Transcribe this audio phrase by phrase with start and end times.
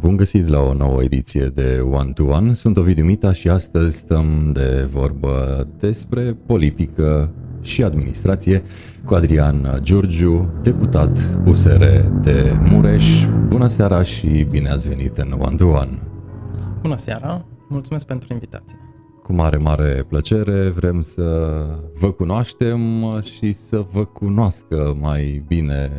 [0.00, 2.52] Bun găsit la o nouă ediție de One to One.
[2.52, 8.62] Sunt Ovidiu Mita și astăzi stăm de vorbă despre politică și administrație
[9.04, 11.84] cu Adrian Giurgiu, deputat USR
[12.20, 13.26] de Mureș.
[13.48, 16.02] Bună seara și bine ați venit în One to One.
[16.82, 18.78] Bună seara, mulțumesc pentru invitație.
[19.22, 21.56] Cu mare, mare plăcere vrem să
[22.00, 22.80] vă cunoaștem
[23.20, 25.90] și să vă cunoască mai bine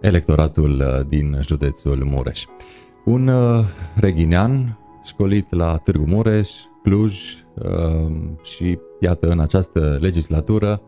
[0.00, 2.44] electoratul din județul Mureș.
[3.06, 6.50] Un uh, reghinean școlit la Târgu Mureș,
[6.82, 7.20] Cluj
[7.54, 10.82] uh, și iată în această legislatură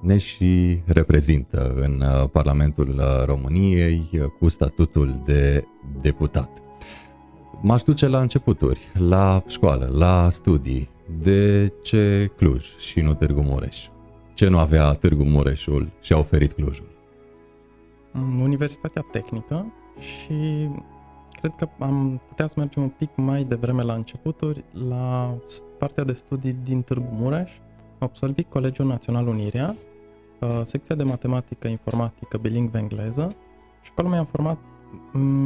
[0.00, 5.64] ne și reprezintă în uh, Parlamentul României cu statutul de
[5.98, 6.62] deputat.
[7.62, 10.88] M-aș duce la începuturi, la școală, la studii.
[11.22, 13.86] De ce Cluj și nu Târgu Mureș?
[14.34, 16.88] Ce nu avea Târgu Mureșul și a oferit Clujul?
[18.42, 20.68] Universitatea Tehnică și
[21.44, 25.34] cred că am putea să mergem un pic mai devreme la începuturi la
[25.78, 27.52] partea de studii din Târgu Mureș.
[27.80, 29.76] Am absolvit Colegiul Național Unirea,
[30.40, 33.34] uh, secția de matematică, informatică, bilingvă engleză
[33.82, 34.58] și acolo mi-am format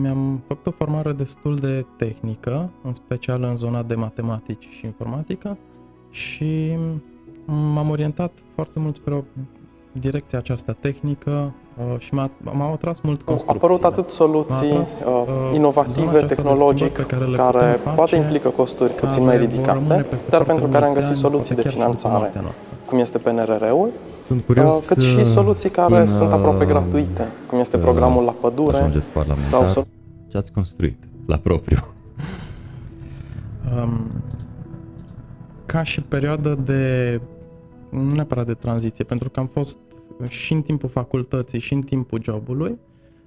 [0.01, 5.59] mi-am făcut o formare destul de tehnică, în special în zona de matematici și informatică
[6.11, 6.77] și
[7.45, 9.23] m-am orientat foarte mult spre o
[9.93, 11.67] direcția aceasta tehnică uh,
[11.98, 17.25] și m-a, m-au atras mult Au apărut atât soluții atras, uh, uh inovative, tehnologice, care,
[17.35, 22.33] care poate implică costuri puțin mai ridicate, dar pentru care am găsit soluții de finanțare,
[22.85, 27.59] cum este PNRR-ul, sunt curios, uh, cât și soluții care în, sunt aproape gratuite, cum
[27.59, 28.91] este programul La Pădure
[29.37, 29.87] sau...
[30.29, 31.79] Ce ați construit la propriu?
[33.83, 34.11] Um,
[35.67, 37.20] ca și perioadă de
[37.91, 39.79] nu neapărat de tranziție, pentru că am fost
[40.27, 42.78] și în timpul facultății și în timpul jobului,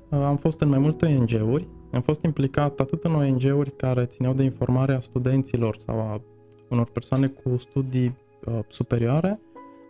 [0.10, 4.34] uh, am fost în mai multe ONG-uri, am fost implicat atât în ONG-uri care țineau
[4.34, 6.22] de informarea studenților sau a
[6.70, 9.40] unor persoane cu studii uh, superioare,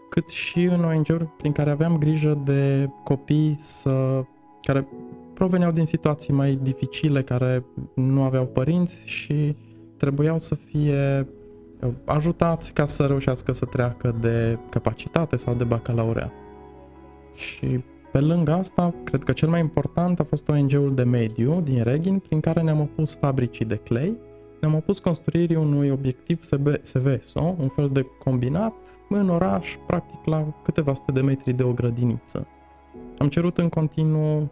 [0.09, 4.23] cât și în ONG-uri prin care aveam grijă de copii să,
[4.61, 4.87] care
[5.33, 9.55] proveneau din situații mai dificile, care nu aveau părinți și
[9.97, 11.27] trebuiau să fie
[12.05, 16.31] ajutați ca să reușească să treacă de capacitate sau de bacalaureat.
[17.35, 21.83] Și pe lângă asta, cred că cel mai important a fost ONG-ul de mediu din
[21.83, 24.17] Reghin, prin care ne-am opus fabricii de clei,
[24.61, 26.39] ne-am opus construirii unui obiectiv
[26.81, 28.73] SVSO, un fel de combinat,
[29.09, 32.47] în oraș, practic la câteva sute de metri de o grădiniță.
[33.17, 34.51] Am cerut în continuu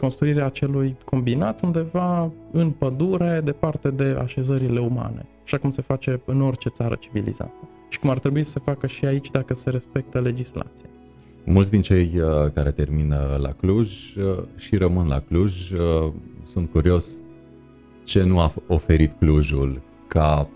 [0.00, 6.40] construirea acelui combinat undeva în pădure, departe de așezările umane, așa cum se face în
[6.40, 10.20] orice țară civilizată și cum ar trebui să se facă și aici dacă se respectă
[10.20, 10.88] legislația.
[11.50, 16.70] Mulți din cei uh, care termină la Cluj uh, și rămân la Cluj uh, sunt
[16.70, 17.20] curios
[18.04, 20.48] ce nu a oferit Clujul ca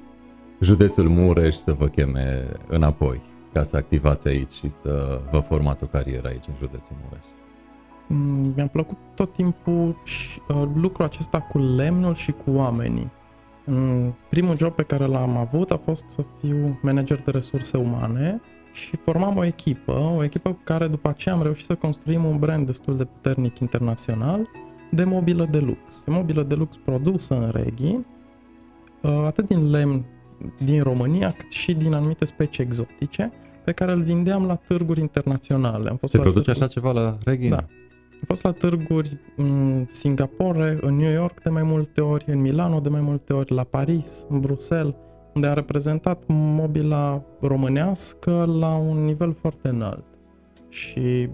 [0.60, 3.20] județul Mureș să vă cheme înapoi
[3.52, 7.24] ca să activați aici și să vă formați o carieră aici în județul Mureș.
[8.08, 9.96] Mm, mi-a plăcut tot timpul
[10.48, 13.12] uh, lucrul acesta cu lemnul și cu oamenii.
[13.64, 18.40] Mm, primul job pe care l-am avut a fost să fiu manager de resurse umane
[18.72, 22.38] și formam o echipă, o echipă cu care după aceea am reușit să construim un
[22.38, 24.48] brand destul de puternic internațional
[24.90, 26.04] de mobilă de lux.
[26.06, 27.98] E mobilă de lux produsă în Reghi,
[29.02, 30.04] uh, atât din lemn
[30.64, 33.32] din România, cât și din anumite specii exotice,
[33.64, 35.90] pe care îl vindeam la târguri internaționale.
[35.90, 36.64] Am fost Se produce târguri...
[36.64, 37.48] așa ceva la Reghi?
[37.48, 37.56] Da.
[37.56, 42.80] Am fost la târguri în Singapore, în New York de mai multe ori, în Milano
[42.80, 44.94] de mai multe ori, la Paris, în Bruxelles,
[45.34, 50.04] unde a reprezentat mobila românească la un nivel foarte înalt.
[50.68, 51.28] Și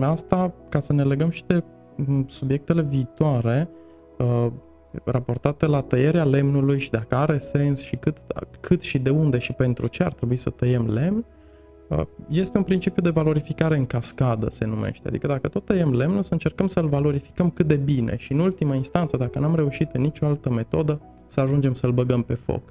[0.00, 1.64] asta, ca să ne legăm și de
[2.26, 3.68] subiectele viitoare,
[4.18, 4.46] uh,
[5.04, 8.18] raportate la tăierea lemnului și dacă are sens și cât,
[8.60, 11.24] cât și de unde și pentru ce ar trebui să tăiem lemn,
[11.88, 15.08] uh, este un principiu de valorificare în cascadă, se numește.
[15.08, 18.74] Adică dacă tot tăiem lemnul, să încercăm să-l valorificăm cât de bine și în ultima
[18.74, 22.62] instanță, dacă n-am reușit în nicio altă metodă, să ajungem să-l băgăm pe foc.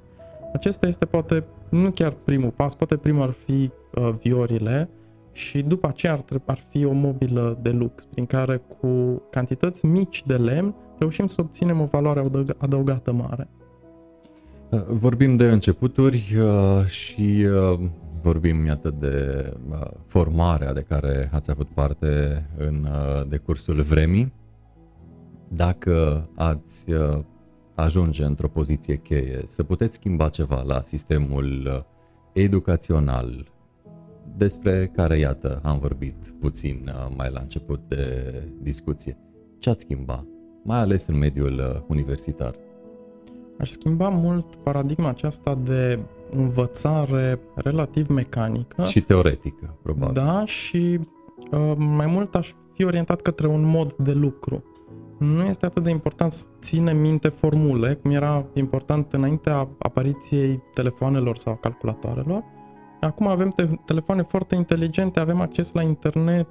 [0.52, 4.90] Acesta este poate nu chiar primul pas, poate primul ar fi uh, viorile
[5.32, 10.22] și după aceea ar, ar fi o mobilă de lux prin care cu cantități mici
[10.26, 13.48] de lemn reușim să obținem o valoare adăugată mare.
[14.70, 17.80] Uh, vorbim de începuturi uh, și uh,
[18.22, 19.46] vorbim, iată, de
[20.06, 22.88] formarea de care ați avut parte în
[23.28, 24.32] decursul vremii.
[25.48, 26.86] Dacă ați
[27.80, 31.84] ajunge într-o poziție cheie, să puteți schimba ceva la sistemul
[32.32, 33.50] educațional,
[34.36, 38.32] despre care, iată, am vorbit puțin mai la început de
[38.62, 39.18] discuție.
[39.58, 40.26] Ce ați schimba
[40.62, 42.54] mai ales în mediul uh, universitar?
[43.58, 45.98] Aș schimba mult paradigma aceasta de
[46.30, 48.84] învățare relativ mecanică.
[48.84, 50.22] Și teoretică, probabil.
[50.22, 51.00] Da, și
[51.50, 54.64] uh, mai mult aș fi orientat către un mod de lucru.
[55.20, 61.36] Nu este atât de important să ține minte formule, cum era important înaintea apariției telefoanelor
[61.36, 62.44] sau calculatoarelor.
[63.00, 66.48] Acum avem te- telefoane foarte inteligente, avem acces la internet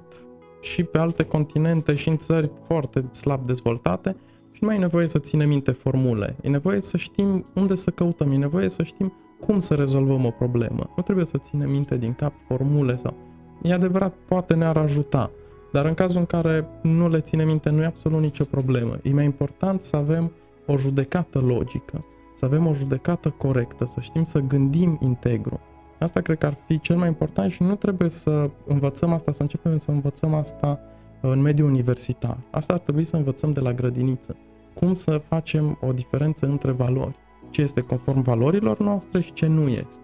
[0.60, 4.16] și pe alte continente și în țări foarte slab dezvoltate
[4.52, 6.36] și nu mai e nevoie să ținem minte formule.
[6.42, 9.12] E nevoie să știm unde să căutăm, e nevoie să știm
[9.46, 10.90] cum să rezolvăm o problemă.
[10.96, 13.14] Nu trebuie să ținem minte din cap formule sau...
[13.62, 15.30] E adevărat, poate ne-ar ajuta,
[15.72, 18.98] dar în cazul în care nu le ținem minte, nu e absolut nicio problemă.
[19.02, 20.32] E mai important să avem
[20.66, 25.60] o judecată logică, să avem o judecată corectă, să știm să gândim integru.
[25.98, 29.42] Asta cred că ar fi cel mai important și nu trebuie să învățăm asta, să
[29.42, 30.80] începem să învățăm asta
[31.22, 32.38] uh, în mediul universitar.
[32.50, 34.36] Asta ar trebui să învățăm de la grădiniță.
[34.74, 37.16] Cum să facem o diferență între valori.
[37.50, 40.02] Ce este conform valorilor noastre și ce nu este.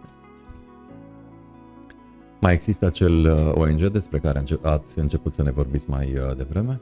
[2.40, 6.80] Mai există acel uh, ONG despre care ați început să ne vorbiți mai uh, devreme?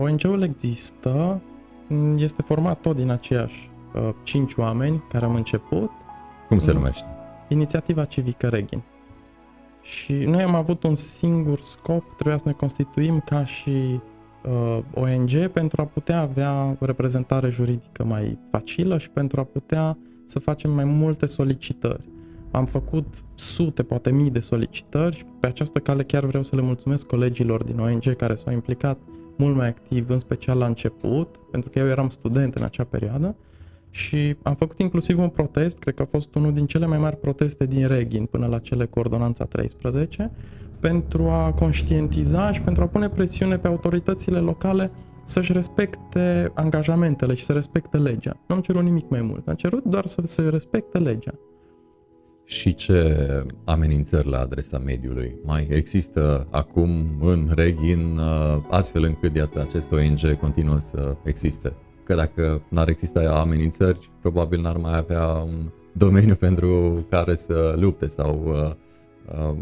[0.00, 1.40] ONG-ul există,
[2.16, 3.70] este format tot din aceiași
[4.22, 5.90] cinci oameni care am început.
[6.48, 7.06] Cum se numește?
[7.48, 8.82] Inițiativa Civică Reghin.
[9.82, 14.00] Și noi am avut un singur scop, trebuia să ne constituim ca și
[14.42, 19.98] uh, ONG pentru a putea avea o reprezentare juridică mai facilă și pentru a putea
[20.24, 22.11] să facem mai multe solicitări.
[22.52, 26.62] Am făcut sute, poate mii de solicitări și pe această cale chiar vreau să le
[26.62, 28.98] mulțumesc colegilor din ONG care s-au implicat
[29.36, 33.36] mult mai activ, în special la început, pentru că eu eram student în acea perioadă
[33.90, 37.16] și am făcut inclusiv un protest, cred că a fost unul din cele mai mari
[37.16, 40.30] proteste din Reghin până la cele cu ordonanța 13,
[40.80, 44.90] pentru a conștientiza și pentru a pune presiune pe autoritățile locale
[45.24, 48.36] să-și respecte angajamentele și să respecte legea.
[48.48, 51.34] Nu am cerut nimic mai mult, am cerut doar să se respecte legea.
[52.52, 53.16] Și ce
[53.64, 58.18] amenințări la adresa mediului mai există acum în Reghin,
[58.70, 61.72] astfel încât, iată, acest ONG continuă să existe?
[62.04, 68.06] că dacă n-ar exista amenințări, probabil n-ar mai avea un domeniu pentru care să lupte
[68.06, 68.74] sau uh,
[69.38, 69.58] um,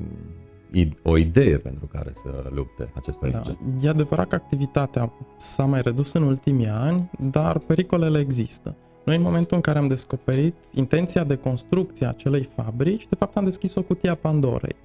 [1.02, 3.32] o idee pentru care să lupte acest ONG.
[3.32, 3.42] Da,
[3.80, 8.76] e adevărat că activitatea s-a mai redus în ultimii ani, dar pericolele există.
[9.04, 13.36] Noi în momentul în care am descoperit intenția de construcție a acelei fabrici, de fapt
[13.36, 14.76] am deschis o cutie a Pandorei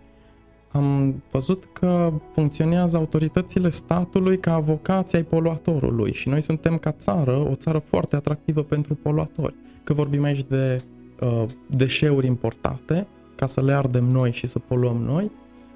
[0.76, 7.48] am văzut că funcționează autoritățile statului ca avocații ai poluatorului și noi suntem ca țară
[7.50, 9.56] o țară foarte atractivă pentru poluatori.
[9.84, 10.84] Că vorbim aici de
[11.22, 15.32] uh, deșeuri importate ca să le ardem noi și să poluăm noi,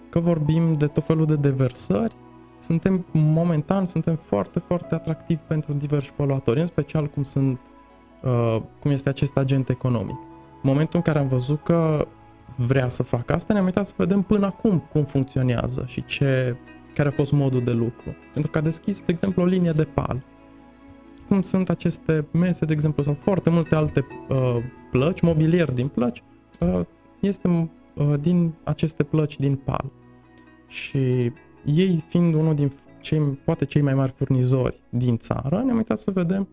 [0.10, 2.16] că vorbim de tot felul de deversări,
[2.58, 7.69] suntem momentan suntem foarte, foarte atractivi pentru diversi poluatori, în special cum sunt uh,
[8.80, 10.16] cum este acest agent economic.
[10.62, 12.08] În momentul în care am văzut că
[12.58, 16.58] vrea să facă asta, ne-am uitat să vedem până acum cum funcționează și ce,
[16.94, 18.16] care a fost modul de lucru.
[18.34, 20.24] Pentru că a deschis, de exemplu, o linie de pal.
[21.28, 24.58] Cum sunt aceste mese, de exemplu, sau foarte multe alte uh,
[24.92, 26.24] plăci, mobilier din plăci,
[26.60, 26.80] uh,
[27.20, 27.48] este
[27.94, 29.92] uh, din aceste plăci din pal.
[30.68, 31.32] Și
[31.66, 32.72] ei fiind unul din
[33.02, 36.48] cei, poate cei mai mari furnizori din țară, ne-am uitat să vedem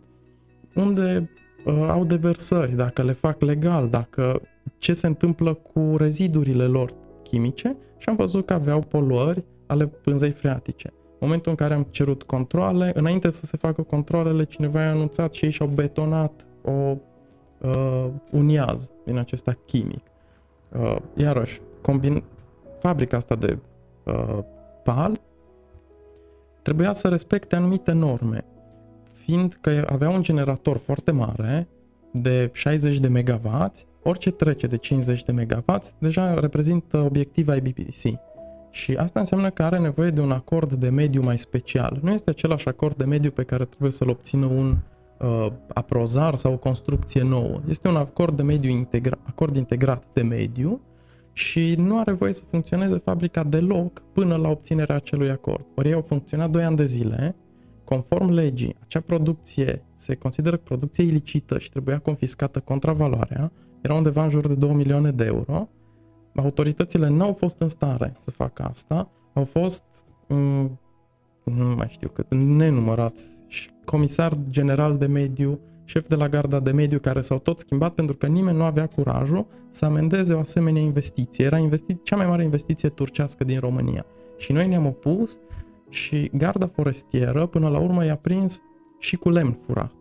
[0.75, 1.31] unde
[1.67, 4.41] uh, au deversări, dacă le fac legal, dacă
[4.79, 6.93] ce se întâmplă cu rezidurile lor
[7.23, 10.93] chimice și am văzut că aveau poluări ale pânzei freatice.
[10.93, 15.33] În momentul în care am cerut controle, înainte să se facă controlele, cineva a anunțat
[15.33, 16.97] și ei și-au betonat o,
[17.61, 20.05] uh, un iaz din acesta chimic.
[20.79, 22.25] Uh, iarăși, combin...
[22.79, 23.59] fabrica asta de
[24.05, 24.39] uh,
[24.83, 25.21] PAL
[26.63, 28.45] trebuia să respecte anumite norme,
[29.27, 31.69] fiind că avea un generator foarte mare
[32.13, 35.65] de 60 de MW orice trece de 50 de MW
[35.99, 38.21] deja reprezintă obiectiv IBPC.
[38.71, 41.99] Și asta înseamnă că are nevoie de un acord de mediu mai special.
[42.03, 44.77] Nu este același acord de mediu pe care trebuie să-l obțină un
[45.19, 47.61] uh, aprozar sau o construcție nouă.
[47.69, 50.81] Este un acord de mediu integra- acord integrat de mediu
[51.33, 55.65] și nu are voie să funcționeze fabrica deloc până la obținerea acelui acord.
[55.75, 57.37] Ori ei au funcționat 2 ani de zile,
[57.87, 64.25] conform legii, acea producție se consideră producție ilicită și trebuia confiscată contra valoarea, era undeva
[64.25, 65.69] în jur de 2 milioane de euro.
[66.35, 69.85] Autoritățile nu au fost în stare să facă asta, au fost,
[70.29, 70.81] mm,
[71.45, 73.45] nu mai știu cât, nenumărați,
[73.85, 78.17] comisar general de mediu, șef de la garda de mediu care s-au tot schimbat pentru
[78.17, 81.45] că nimeni nu avea curajul să amendeze o asemenea investiție.
[81.45, 84.07] Era investi- cea mai mare investiție turcească din România.
[84.37, 85.39] Și noi ne-am opus
[85.89, 88.63] și garda forestieră până la urmă i-a prins
[88.99, 89.93] și cu lemn furat.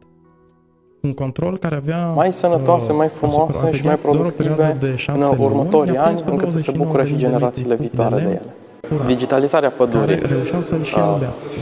[1.02, 2.08] Un control care avea...
[2.08, 4.78] Mai sănătoase, uh, mai frumoase și mai productive
[5.08, 8.54] în următorii ani, încât să se bucure și generațiile viitoare de, de ele.
[8.82, 10.22] Furat, Digitalizarea pădurii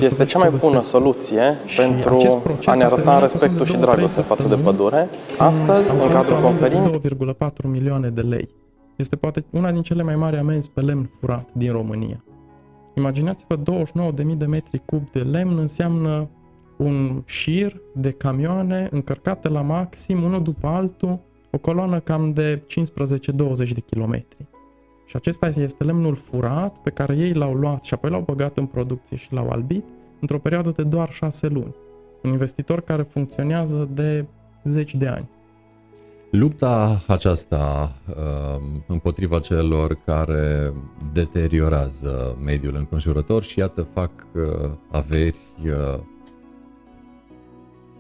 [0.02, 5.10] este cea mai bună soluție pentru a ne arăta respectul și dragoste față de pădure.
[5.38, 7.02] Astăzi, în cadrul conferinței...
[7.34, 8.50] 2,4 milioane de lei.
[8.96, 12.24] Este poate una din cele mai mari amenzi pe lemn furat din România.
[12.94, 16.30] Imaginați-vă 29.000 de metri cub de lemn înseamnă
[16.78, 21.20] un șir de camioane încărcate la maxim, unul după altul,
[21.52, 22.64] o coloană cam de 15-20
[23.56, 24.48] de kilometri.
[25.06, 28.66] Și acesta este lemnul furat pe care ei l-au luat și apoi l-au băgat în
[28.66, 29.86] producție și l-au albit
[30.20, 31.76] într-o perioadă de doar 6 luni.
[32.24, 34.26] Un investitor care funcționează de
[34.64, 35.30] zeci de ani.
[36.36, 40.74] Lupta aceasta uh, împotriva celor care
[41.14, 46.00] deteriorează mediul înconjurător și iată fac uh, averi uh,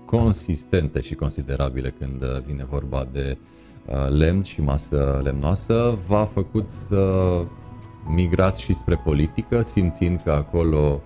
[0.06, 3.38] consistente și considerabile când vine vorba de
[4.10, 7.36] lemn și masă lemnoasă, v-a făcut să
[8.08, 11.02] migrați și spre politică, simțind că acolo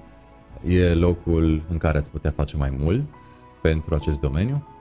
[0.67, 3.03] e locul în care ați putea face mai mult
[3.62, 4.76] pentru acest domeniu?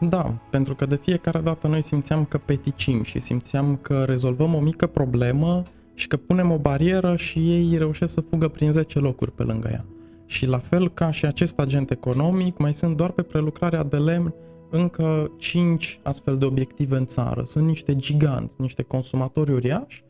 [0.00, 4.60] Da, pentru că de fiecare dată noi simțeam că peticim și simțeam că rezolvăm o
[4.60, 5.62] mică problemă
[5.94, 9.68] și că punem o barieră și ei reușesc să fugă prin 10 locuri pe lângă
[9.72, 9.84] ea.
[10.26, 14.34] Și la fel ca și acest agent economic, mai sunt doar pe prelucrarea de lemn
[14.70, 17.42] încă 5 astfel de obiective în țară.
[17.44, 20.04] Sunt niște giganți, niște consumatori uriași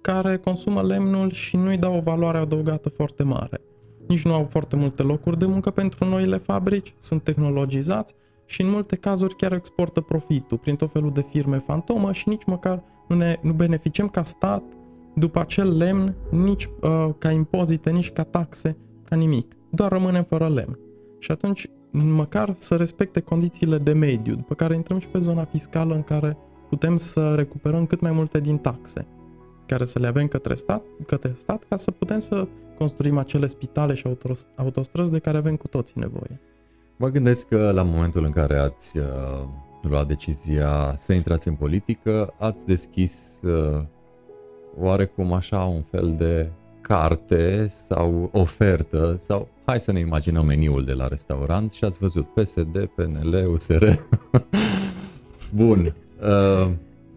[0.00, 3.60] care consumă lemnul și nu-i dau o valoare adăugată foarte mare.
[4.08, 8.14] Nici nu au foarte multe locuri de muncă pentru noile fabrici, sunt tehnologizați
[8.48, 12.44] și în multe cazuri chiar exportă profitul prin tot felul de firme fantomă și nici
[12.44, 14.62] măcar nu, ne, nu beneficiem ca stat
[15.14, 19.56] după acel lemn, nici uh, ca impozite, nici ca taxe, ca nimic.
[19.70, 20.78] Doar rămânem fără lemn.
[21.18, 25.94] Și atunci, măcar să respecte condițiile de mediu, după care intrăm și pe zona fiscală
[25.94, 26.36] în care
[26.68, 29.06] putem să recuperăm cât mai multe din taxe,
[29.66, 33.94] care să le avem către stat, către stat ca să putem să construim acele spitale
[33.94, 34.06] și
[34.56, 36.40] autostrăzi de care avem cu toții nevoie.
[37.00, 39.04] Mă gândesc că la momentul în care ați uh,
[39.82, 43.84] luat decizia să intrați în politică, ați deschis uh,
[44.78, 46.50] oarecum așa un fel de
[46.80, 52.26] carte sau ofertă sau hai să ne imaginăm meniul de la restaurant și ați văzut
[52.26, 53.84] PSD, PNL, USR.
[55.54, 55.94] Bun.
[56.20, 56.70] Uh,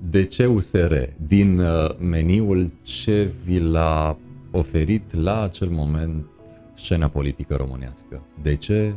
[0.10, 0.94] de ce USR?
[1.28, 4.18] Din uh, meniul ce vi l-a
[4.52, 6.26] oferit la acel moment
[6.74, 8.22] scena politică românească?
[8.42, 8.94] De ce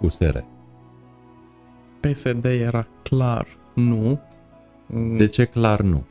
[0.00, 0.38] USR?
[2.00, 4.20] PSD era clar nu.
[5.16, 6.04] De ce clar nu?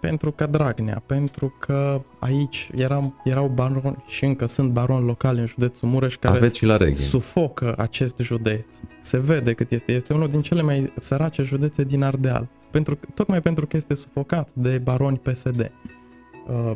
[0.00, 5.46] Pentru că Dragnea, pentru că aici erau, erau baroni și încă sunt baroni locali în
[5.46, 8.80] județul Mureș care Aveți și la sufocă acest județ.
[9.00, 9.92] Se vede cât este.
[9.92, 12.48] Este unul din cele mai sărace județe din Ardeal.
[12.70, 15.72] Pentru, tocmai pentru că este sufocat de baroni PSD.
[16.48, 16.72] Uh,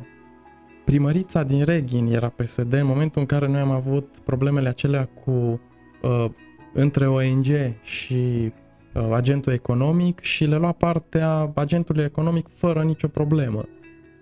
[0.84, 5.60] primărița din Reghin era PSD în momentul în care noi am avut problemele acelea cu
[6.02, 6.24] uh,
[6.72, 7.46] între ONG
[7.82, 8.52] și
[8.94, 13.64] uh, agentul economic și le lua partea agentului economic fără nicio problemă.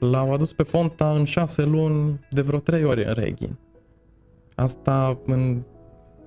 [0.00, 3.58] L-au adus pe Ponta în șase luni de vreo trei ori în Reghin.
[4.54, 5.62] Asta în,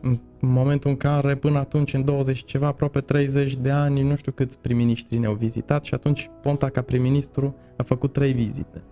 [0.01, 4.31] în momentul în care până atunci, în 20 ceva, aproape 30 de ani, nu știu
[4.31, 8.83] câți prim-ministri ne-au vizitat și atunci Ponta ca prim-ministru a făcut trei vizite.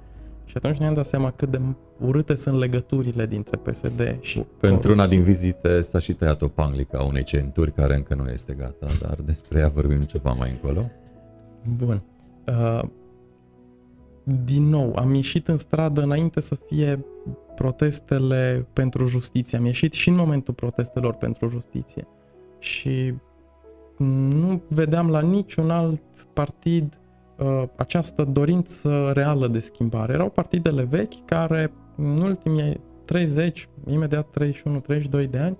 [0.46, 1.62] Și atunci ne-am dat seama cât de
[2.00, 6.98] urâte sunt legăturile dintre PSD și Pentru una din vizite s-a și tăiat o panglică
[6.98, 10.90] a unei centuri care încă nu este gata, dar despre ea vorbim ceva mai încolo.
[11.78, 12.04] Bun.
[12.48, 12.82] Uh,
[14.46, 17.06] din nou, am ieșit în stradă înainte să fie
[17.56, 19.58] protestele pentru justiție.
[19.58, 22.08] Am ieșit și în momentul protestelor pentru justiție.
[22.60, 23.14] Și
[23.98, 26.02] nu vedeam la niciun alt
[26.34, 27.01] partid uh,
[27.76, 30.14] această dorință reală de schimbare.
[30.14, 34.38] Erau partidele vechi care în ultimii 30, imediat
[35.26, 35.58] 31-32 de ani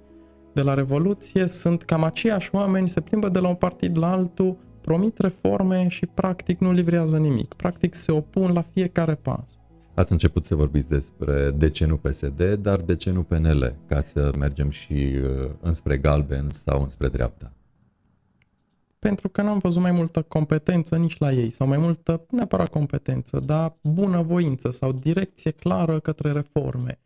[0.54, 4.58] de la Revoluție sunt cam aceiași oameni, se plimbă de la un partid la altul,
[4.82, 7.54] promit reforme și practic nu livrează nimic.
[7.54, 9.60] Practic se opun la fiecare pas.
[9.94, 14.00] Ați început să vorbiți despre de ce nu PSD, dar de ce nu PNL, ca
[14.00, 17.52] să mergem și uh, înspre galben sau înspre dreapta
[19.02, 23.40] pentru că n-am văzut mai multă competență nici la ei, sau mai multă, neapărat competență,
[23.40, 27.00] dar bună voință sau direcție clară către reforme.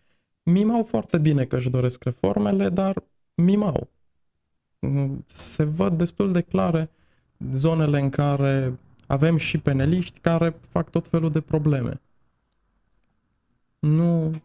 [0.43, 3.03] Mimau foarte bine că își doresc reformele, dar
[3.35, 3.89] mimau.
[5.25, 6.89] Se văd destul de clare
[7.53, 12.01] zonele în care avem și peneliști care fac tot felul de probleme.
[13.79, 14.41] Nu,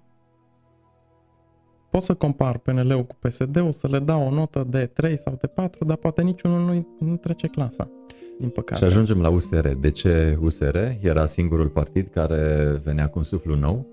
[1.91, 5.47] pot să compar PNL-ul cu PSD-ul, să le dau o notă de 3 sau de
[5.47, 7.91] 4, dar poate niciunul nu, nu trece clasa,
[8.39, 8.81] din păcate.
[8.81, 9.69] Și ajungem la USR.
[9.69, 10.77] De ce USR?
[11.01, 13.87] Era singurul partid care venea cu un suflu nou?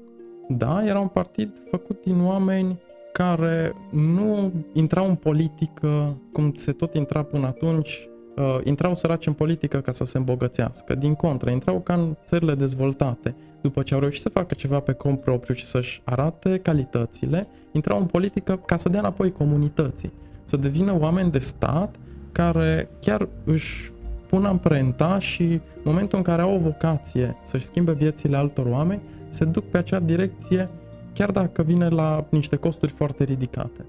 [0.49, 2.79] Da, era un partid făcut din oameni
[3.13, 9.33] care nu intrau în politică cum se tot intra până atunci, uh, intrau săraci în
[9.33, 10.95] politică ca să se îmbogățească.
[10.95, 13.35] Din contră, intrau ca în țările dezvoltate.
[13.61, 17.99] După ce au reușit să facă ceva pe cont propriu și să-și arate calitățile, intrau
[17.99, 20.13] în politică ca să dea înapoi comunității.
[20.43, 21.95] Să devină oameni de stat
[22.31, 23.91] care chiar își
[24.29, 29.01] pun amprenta și în momentul în care au o vocație să-și schimbe viețile altor oameni,
[29.29, 30.69] se duc pe acea direcție
[31.13, 33.85] chiar dacă vine la niște costuri foarte ridicate.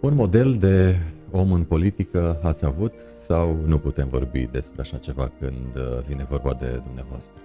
[0.00, 0.96] Un model de
[1.30, 6.26] om în politică ați avut sau nu putem vorbi despre așa ceva când uh, vine
[6.28, 7.40] vorba de dumneavoastră?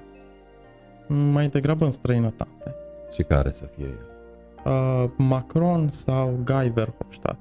[1.07, 2.75] Mai degrabă în străinătate.
[3.11, 4.09] Și care să fie el?
[4.65, 7.39] Uh, Macron sau Guy Verhofstadt.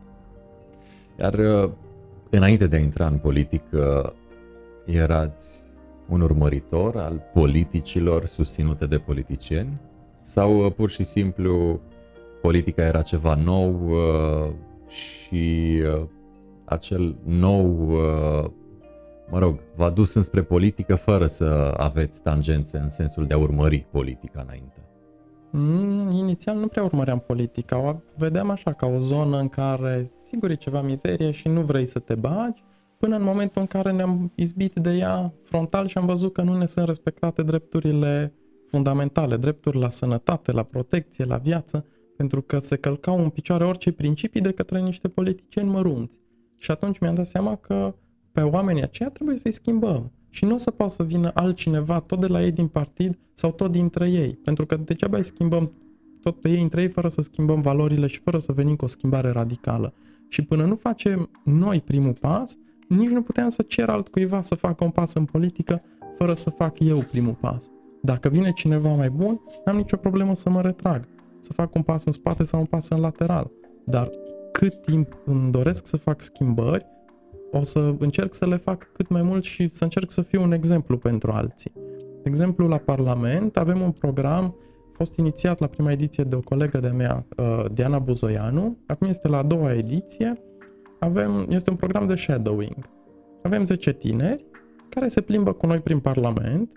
[1.18, 1.70] Iar uh,
[2.30, 4.14] înainte de a intra în politică,
[4.84, 5.64] erați
[6.08, 9.80] un urmăritor al politicilor susținute de politicieni?
[10.20, 11.80] Sau uh, pur și simplu
[12.42, 14.52] politica era ceva nou uh,
[14.88, 16.02] și uh,
[16.70, 17.66] acel nou,
[19.30, 23.86] mă rog, v-a dus înspre politică fără să aveți tangențe în sensul de a urmări
[23.90, 24.84] politica înainte?
[25.52, 30.50] Mm, inițial nu prea urmăream politica, o vedeam așa ca o zonă în care sigur
[30.50, 32.62] e ceva mizerie și nu vrei să te bagi,
[32.98, 36.56] până în momentul în care ne-am izbit de ea frontal și am văzut că nu
[36.56, 38.34] ne sunt respectate drepturile
[38.66, 41.86] fundamentale, drepturi la sănătate, la protecție, la viață,
[42.16, 46.18] pentru că se călcau în picioare orice principii de către niște politicieni mărunți.
[46.60, 47.94] Și atunci mi-am dat seama că
[48.32, 50.12] pe oamenii aceia trebuie să-i schimbăm.
[50.28, 53.52] Și nu o să poată să vină altcineva tot de la ei din partid sau
[53.52, 54.34] tot dintre ei.
[54.34, 55.72] Pentru că degeaba îi schimbăm
[56.20, 58.88] tot pe ei între ei fără să schimbăm valorile și fără să venim cu o
[58.88, 59.94] schimbare radicală.
[60.28, 62.56] Și până nu facem noi primul pas,
[62.88, 65.82] nici nu puteam să cer altcuiva să facă un pas în politică
[66.16, 67.68] fără să fac eu primul pas.
[68.02, 72.04] Dacă vine cineva mai bun, n-am nicio problemă să mă retrag, să fac un pas
[72.04, 73.50] în spate sau un pas în lateral.
[73.84, 74.10] Dar
[74.60, 76.86] cât timp îmi doresc să fac schimbări,
[77.50, 80.52] o să încerc să le fac cât mai mult și să încerc să fiu un
[80.52, 81.72] exemplu pentru alții.
[82.22, 86.40] De exemplu, la Parlament avem un program a fost inițiat la prima ediție de o
[86.40, 90.32] colegă de-a mea, uh, Diana Buzoianu, acum este la a doua ediție,
[90.98, 92.90] avem, este un program de shadowing.
[93.42, 94.44] Avem 10 tineri
[94.88, 96.72] care se plimbă cu noi prin Parlament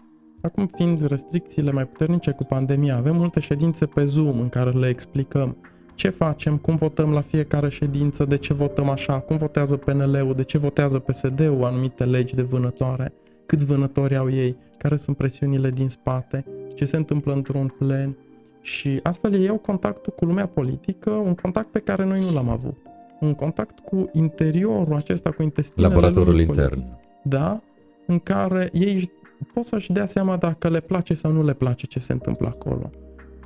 [0.45, 4.87] Acum fiind restricțiile mai puternice cu pandemia, avem multe ședințe pe Zoom în care le
[4.87, 5.57] explicăm
[5.95, 10.43] ce facem, cum votăm la fiecare ședință, de ce votăm așa, cum votează PNL-ul, de
[10.43, 13.13] ce votează PSD-ul anumite legi de vânătoare,
[13.45, 18.17] câți vânători au ei, care sunt presiunile din spate, ce se întâmplă într-un plen?
[18.61, 22.49] Și astfel ei au contactul cu lumea politică, un contact pe care noi nu l-am
[22.49, 22.77] avut.
[23.19, 26.83] Un contact cu interiorul acesta, cu intestinele Laboratorul intern.
[27.23, 27.61] Da,
[28.05, 29.11] în care ei
[29.53, 32.91] pot să-și dea seama dacă le place sau nu le place ce se întâmplă acolo.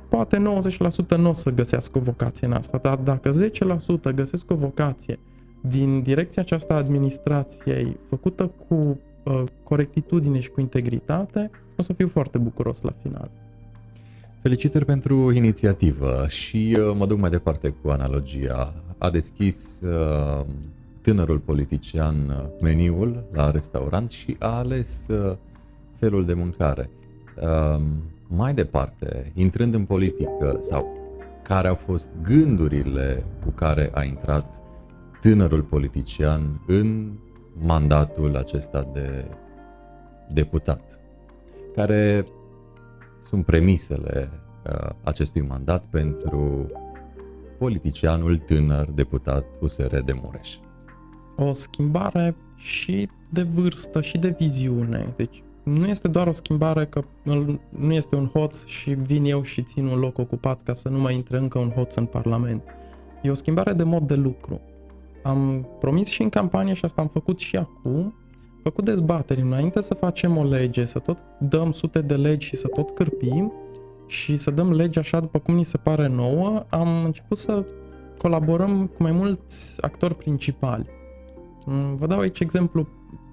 [0.08, 0.42] Poate
[1.14, 3.30] 90% nu o să găsească o vocație în asta, dar dacă
[4.10, 5.18] 10% găsesc o vocație
[5.60, 12.08] din direcția aceasta a administrației făcută cu uh, corectitudine și cu integritate, o să fiu
[12.08, 13.30] foarte bucuros la final.
[14.42, 18.74] Felicitări pentru inițiativă și uh, mă duc mai departe cu analogia.
[18.98, 20.44] A deschis uh,
[21.00, 25.36] tânărul politician uh, meniul la restaurant și a ales uh,
[25.98, 26.90] felul de mâncare.
[28.30, 30.96] Um, mai departe, intrând în politică sau
[31.42, 34.60] care au fost gândurile cu care a intrat
[35.20, 37.12] tânărul politician în
[37.60, 39.24] mandatul acesta de
[40.32, 41.00] deputat,
[41.74, 42.26] care
[43.18, 44.30] sunt premisele
[44.66, 46.70] uh, acestui mandat pentru
[47.58, 50.56] politicianul tânăr deputat USR de Mureș.
[51.36, 55.14] O schimbare și de vârstă și de viziune.
[55.16, 57.04] Deci nu este doar o schimbare că
[57.68, 60.98] nu este un hoț și vin eu și țin un loc ocupat ca să nu
[60.98, 62.62] mai intre încă un hoț în Parlament.
[63.22, 64.60] E o schimbare de mod de lucru.
[65.22, 68.14] Am promis și în campanie și asta am făcut și acum,
[68.62, 72.68] făcut dezbateri înainte să facem o lege, să tot dăm sute de legi și să
[72.68, 73.52] tot cârpim
[74.06, 77.64] și să dăm legi așa după cum ni se pare nouă, am început să
[78.18, 80.86] colaborăm cu mai mulți actori principali.
[81.94, 82.88] Vă dau aici exemplu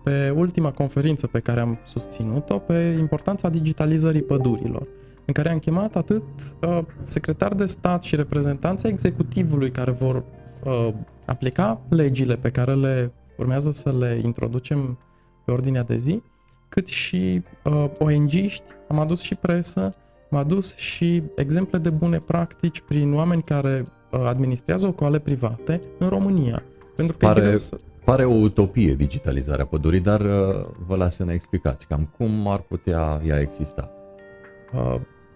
[0.06, 4.88] pe ultima conferință pe care am susținut-o pe importanța digitalizării pădurilor,
[5.26, 6.24] în care am chemat atât
[6.68, 10.24] uh, secretari de stat și reprezentanța executivului care vor
[10.63, 10.89] uh,
[11.26, 14.98] aplica legile pe care le urmează să le introducem
[15.46, 16.22] pe ordinea de zi,
[16.70, 19.96] cât și uh, ONG-ști, am adus și presă
[20.30, 26.08] m-a dus și exemple de bune practici prin oameni care uh, administrează ocoale private în
[26.08, 26.63] România.
[26.96, 27.80] Pentru că pare, să...
[28.06, 32.60] pare o utopie digitalizarea pădurii, dar uh, vă las să ne explicați cam cum ar
[32.60, 33.91] putea ea exista.
[34.74, 34.96] Uh,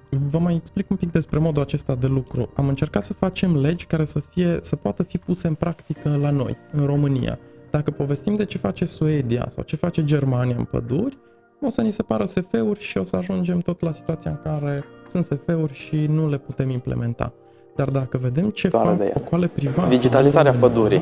[0.09, 2.51] vă mai explic un pic despre modul acesta de lucru.
[2.55, 6.29] Am încercat să facem legi care să, fie, să poată fi puse în practică la
[6.29, 7.39] noi, în România.
[7.69, 11.17] Dacă povestim de ce face Suedia sau ce face Germania în păduri,
[11.61, 14.83] o să ni se pară SF-uri și o să ajungem tot la situația în care
[15.07, 17.33] sunt SF-uri și nu le putem implementa.
[17.79, 19.89] Dar dacă vedem ce Doar fac ocoale private...
[19.89, 21.01] Digitalizarea pădurii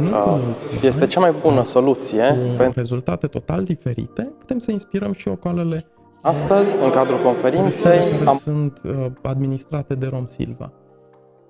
[0.00, 0.40] nu uh,
[0.82, 2.22] este cea mai bună soluție.
[2.28, 2.72] Cu pentru...
[2.74, 5.86] rezultate total diferite, putem să inspirăm și ocoalele
[6.22, 8.36] Astăzi, în cadrul conferinței, care am...
[8.36, 10.72] sunt uh, administrate de Rom Silva.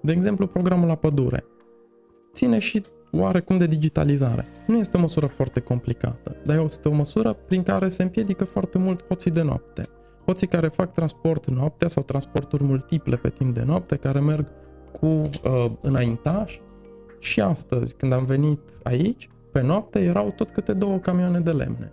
[0.00, 1.44] De exemplu, programul la pădure.
[2.32, 4.46] Ține și oarecum de digitalizare.
[4.66, 8.78] Nu este o măsură foarte complicată, dar este o măsură prin care se împiedică foarte
[8.78, 9.88] mult hoții de noapte.
[10.26, 14.46] Hoții care fac transport noaptea sau transporturi multiple pe timp de noapte, care merg
[14.92, 15.30] cu uh,
[15.80, 16.60] înaintași.
[17.18, 21.92] Și astăzi, când am venit aici, pe noapte erau tot câte două camioane de lemne.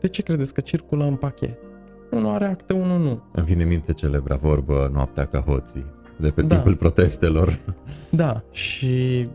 [0.00, 1.58] De ce credeți că circulă în pachet?
[2.10, 3.22] Unul are acte, unul nu.
[3.32, 6.54] Îmi vine minte celebra vorbă noaptea ca hoții de pe da.
[6.54, 7.58] timpul protestelor.
[8.14, 9.28] Da, și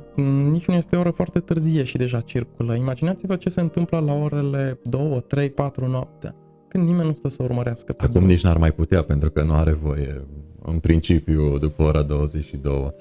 [0.52, 2.76] nici nu este o oră foarte târzie și deja circulă.
[2.76, 6.36] Imaginați-vă ce se întâmplă la orele 2, 3, 4 noaptea,
[6.68, 8.28] când nimeni nu stă să urmărească pe Acum drum.
[8.28, 10.26] nici n-ar mai putea, pentru că nu are voie,
[10.62, 12.94] în principiu, după ora 22.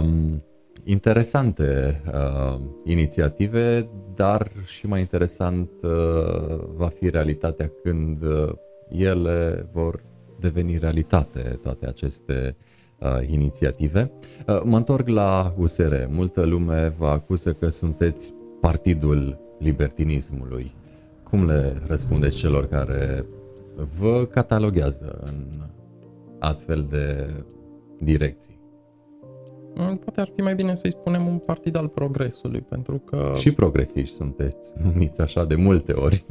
[0.00, 0.42] Um,
[0.84, 5.90] interesante uh, inițiative, dar și mai interesant uh,
[6.76, 8.52] va fi realitatea când uh,
[8.88, 10.02] ele vor
[10.40, 12.56] deveni realitate, toate aceste
[12.98, 14.10] uh, inițiative.
[14.46, 15.94] Uh, mă întorc la USR.
[16.08, 20.74] Multă lume vă acuză că sunteți partidul libertinismului.
[21.30, 23.26] Cum le răspundeți celor care
[23.98, 25.62] vă cataloghează în
[26.38, 27.34] astfel de
[28.00, 28.60] direcții?
[29.74, 33.32] Mm, poate ar fi mai bine să-i spunem un partid al progresului, pentru că...
[33.36, 36.24] Și progresiști sunteți, numiți așa de multe ori.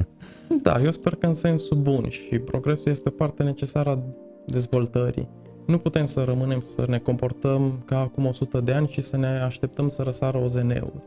[0.62, 4.00] Da, eu sper că în sensul bun și progresul este parte necesară a
[4.46, 5.30] dezvoltării.
[5.66, 9.28] Nu putem să rămânem să ne comportăm ca acum 100 de ani și să ne
[9.28, 11.02] așteptăm să răsară OZN-ul.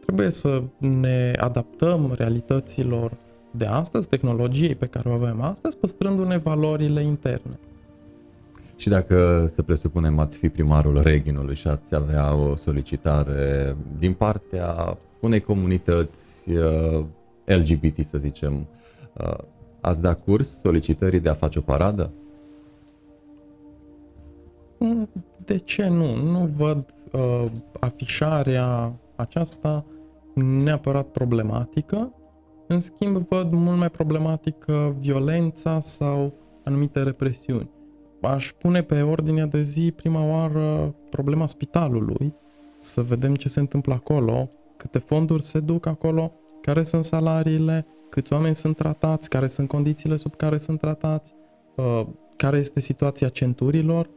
[0.00, 3.16] Trebuie să ne adaptăm realităților
[3.56, 7.58] de astăzi, tehnologiei pe care o avem astăzi, păstrându-ne valorile interne.
[8.76, 14.98] Și dacă să presupunem ați fi primarul Reginului și ați avea o solicitare din partea
[15.20, 17.04] unei comunități uh,
[17.44, 18.66] LGBT, să zicem,
[19.12, 19.38] uh,
[19.80, 22.10] ați da curs solicitării de a face o paradă?
[25.44, 26.16] De ce nu?
[26.16, 27.44] Nu văd uh,
[27.80, 29.84] afișarea aceasta
[30.34, 32.12] neapărat problematică.
[32.68, 36.32] În schimb, văd mult mai problematică violența sau
[36.64, 37.70] anumite represiuni.
[38.22, 42.34] Aș pune pe ordinea de zi prima oară problema spitalului,
[42.78, 48.32] să vedem ce se întâmplă acolo, câte fonduri se duc acolo, care sunt salariile, câți
[48.32, 51.32] oameni sunt tratați, care sunt condițiile sub care sunt tratați,
[51.76, 54.10] uh, care este situația centurilor,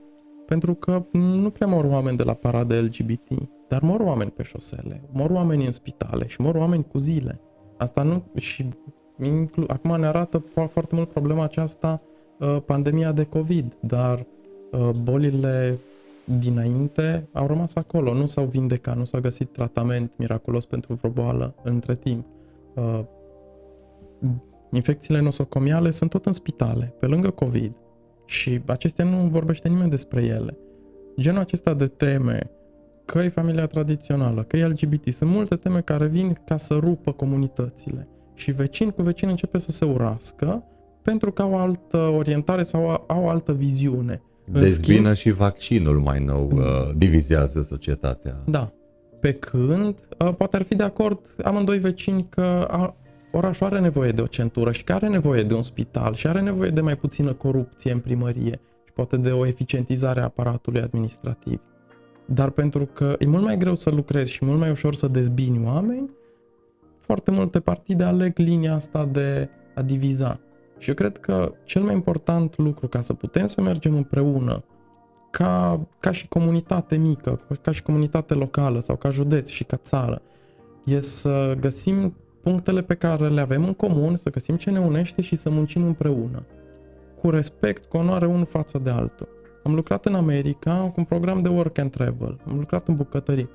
[0.45, 3.27] pentru că nu prea mor oameni de la parade LGBT,
[3.67, 7.41] dar mor oameni pe șosele, mor oameni în spitale și mor oameni cu zile.
[7.79, 8.69] Asta nu, și
[9.21, 12.01] inclu, acum ne arată foarte mult problema aceasta
[12.39, 14.25] uh, pandemia de COVID, dar
[14.71, 15.79] uh, bolile
[16.23, 21.55] dinainte au rămas acolo, nu s-au vindecat, nu s-a găsit tratament miraculos pentru vreo boală
[21.63, 22.25] între timp.
[22.75, 22.99] Uh,
[24.71, 27.73] infecțiile nosocomiale sunt tot în spitale, pe lângă COVID
[28.25, 30.57] și acestea nu vorbește nimeni despre ele.
[31.19, 32.51] Genul acesta de teme,
[33.11, 37.11] că e familia tradițională, că e LGBT, sunt multe teme care vin ca să rupă
[37.11, 38.07] comunitățile.
[38.33, 40.63] Și vecin cu vecin începe să se urască
[41.01, 44.21] pentru că au o altă orientare sau au o altă viziune.
[44.45, 46.61] Dezbină și vaccinul mai nou uh,
[46.95, 48.35] divizează societatea.
[48.45, 48.71] Da.
[49.19, 52.67] Pe când, uh, poate ar fi de acord amândoi vecini că
[53.31, 56.41] orașul are nevoie de o centură și că are nevoie de un spital și are
[56.41, 61.61] nevoie de mai puțină corupție în primărie și poate de o eficientizare a aparatului administrativ.
[62.33, 65.65] Dar pentru că e mult mai greu să lucrezi și mult mai ușor să dezbini
[65.65, 66.09] oameni,
[66.97, 70.39] foarte multe partide aleg linia asta de a diviza.
[70.77, 74.63] Și eu cred că cel mai important lucru ca să putem să mergem împreună
[75.31, 80.21] ca, ca și comunitate mică, ca și comunitate locală sau ca județ și ca țară,
[80.85, 85.21] e să găsim punctele pe care le avem în comun, să găsim ce ne unește
[85.21, 86.45] și să muncim împreună.
[87.21, 89.38] Cu respect, cu onoare unul față de altul.
[89.63, 92.39] Am lucrat în America cu un program de work and travel.
[92.47, 93.49] Am lucrat în bucătării.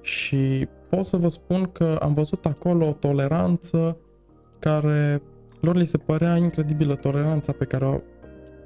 [0.00, 3.96] Și pot să vă spun că am văzut acolo o toleranță
[4.58, 5.22] care
[5.60, 8.00] lor li se părea incredibilă toleranța pe care o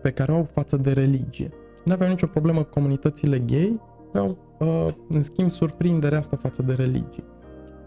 [0.03, 1.51] pe care o au față de religie.
[1.85, 6.73] Nu aveau nicio problemă cu comunitățile gay, aveau, uh, în schimb, surprinderea asta față de
[6.73, 7.25] religie.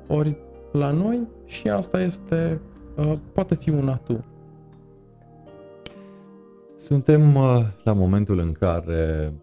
[0.07, 0.37] Ori
[0.71, 2.61] la noi și asta este,
[2.97, 4.25] uh, poate fi un atu.
[6.77, 9.33] Suntem uh, la momentul în care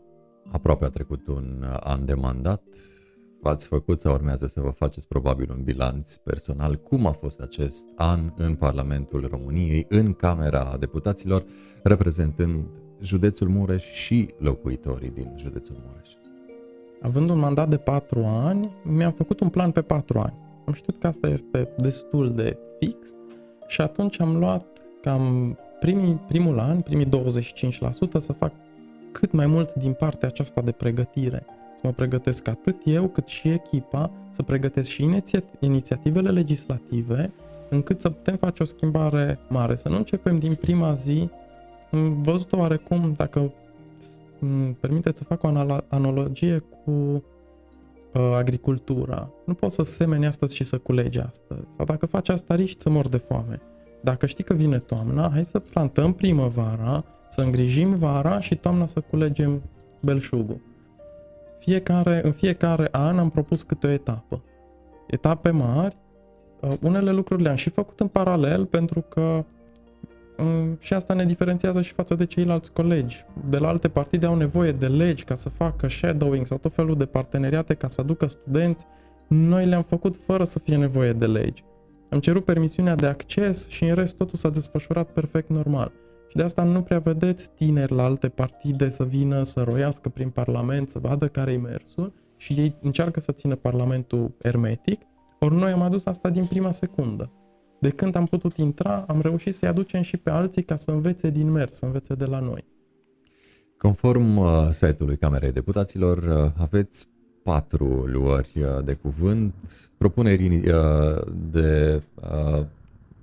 [0.50, 2.62] aproape a trecut un an de mandat,
[3.40, 6.76] v-ați făcut sau urmează să vă faceți probabil un bilanț personal.
[6.76, 11.44] Cum a fost acest an în Parlamentul României, în Camera Deputaților,
[11.82, 12.64] reprezentând
[13.00, 16.08] județul Mureș și locuitorii din județul Mureș?
[17.02, 20.38] Având un mandat de patru ani, mi-am făcut un plan pe patru ani.
[20.66, 23.14] Am știut că asta este destul de fix
[23.66, 24.66] și atunci am luat
[25.02, 27.10] cam primii, primul an, primii 25%
[28.18, 28.52] să fac
[29.12, 31.46] cât mai mult din partea aceasta de pregătire
[31.82, 37.32] mă pregătesc atât eu cât și echipa, să pregătesc și iniția- inițiativele legislative,
[37.68, 41.28] încât să putem face o schimbare mare, să nu începem din prima zi.
[41.90, 43.52] Am văzut oarecum, dacă
[44.40, 45.50] îmi permiteți să fac o
[45.88, 47.22] analogie cu uh,
[48.34, 49.30] agricultura.
[49.44, 51.66] Nu poți să semeni astăzi și să culegi astăzi.
[51.76, 53.60] Sau dacă faci asta, riști să mor de foame.
[54.02, 59.00] Dacă știi că vine toamna, hai să plantăm primăvara, să îngrijim vara și toamna să
[59.00, 59.62] culegem
[60.00, 60.60] belșugul
[61.62, 64.42] fiecare, în fiecare an am propus câte o etapă.
[65.06, 65.96] Etape mari,
[66.60, 69.44] uh, unele lucruri le-am și făcut în paralel pentru că
[70.38, 73.24] um, și asta ne diferențiază și față de ceilalți colegi.
[73.48, 76.96] De la alte partide au nevoie de legi ca să facă shadowing sau tot felul
[76.96, 78.86] de parteneriate ca să aducă studenți.
[79.28, 81.64] Noi le-am făcut fără să fie nevoie de legi.
[82.12, 85.92] Am cerut permisiunea de acces și în rest totul s-a desfășurat perfect normal.
[86.28, 90.28] Și de asta nu prea vedeți tineri la alte partide să vină, să roiască prin
[90.28, 95.00] Parlament, să vadă care e mersul și ei încearcă să țină Parlamentul ermetic,
[95.40, 97.32] ori noi am adus asta din prima secundă.
[97.80, 101.30] De când am putut intra, am reușit să-i aducem și pe alții ca să învețe
[101.30, 102.64] din mers, să învețe de la noi.
[103.78, 107.08] Conform uh, site-ului Camerei Deputaților, uh, aveți
[107.42, 109.54] patru luări uh, de cuvânt,
[109.98, 112.64] propuneri uh, de uh,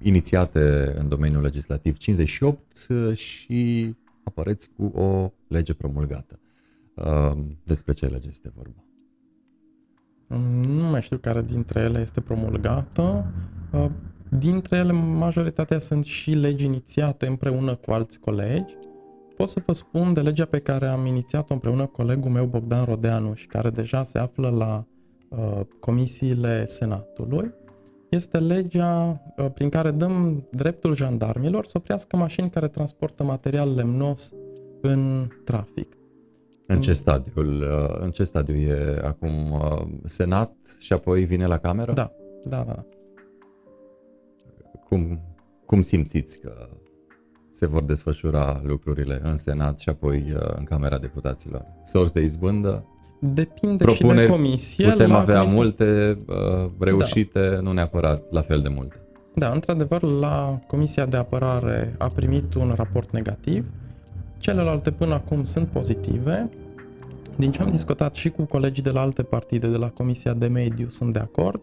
[0.02, 6.40] inițiate în domeniul legislativ 58 uh, și apăreți cu o lege promulgată.
[6.94, 8.84] Uh, despre ce lege este vorba?
[10.68, 13.32] Nu mai știu care dintre ele este promulgată.
[13.72, 13.90] Uh,
[14.30, 18.76] dintre ele, majoritatea sunt și legi inițiate împreună cu alți colegi.
[19.40, 22.86] Pot să vă spun de legea pe care am inițiat-o împreună cu colegul meu Bogdan
[22.86, 24.86] Rodeanu și care deja se află la
[25.30, 27.54] uh, comisiile Senatului
[28.10, 34.32] este legea uh, prin care dăm dreptul jandarmilor să oprească mașini care transportă material lemnos
[34.82, 35.98] în trafic.
[36.68, 37.32] În ce stadiu?
[37.36, 41.94] Uh, în ce stadiu e acum uh, Senat și apoi vine la Cameră?
[41.94, 42.12] Da,
[42.44, 42.86] da, da.
[44.86, 45.20] Cum,
[45.66, 46.70] cum simțiți că
[47.60, 51.66] se vor desfășura lucrurile în Senat și apoi în Camera Deputaților?
[51.84, 52.86] Sorți de izbândă?
[53.20, 54.90] Depinde Propuneri, și de comisie.
[54.90, 55.58] Putem avea comisie.
[55.58, 57.60] multe uh, reușite, da.
[57.60, 58.96] nu neapărat la fel de multe.
[59.36, 63.66] Da, într-adevăr, la Comisia de Apărare a primit un raport negativ.
[64.38, 66.50] Celelalte până acum sunt pozitive.
[67.36, 70.48] Din ce am discutat și cu colegii de la alte partide, de la Comisia de
[70.48, 71.62] Mediu, sunt de acord.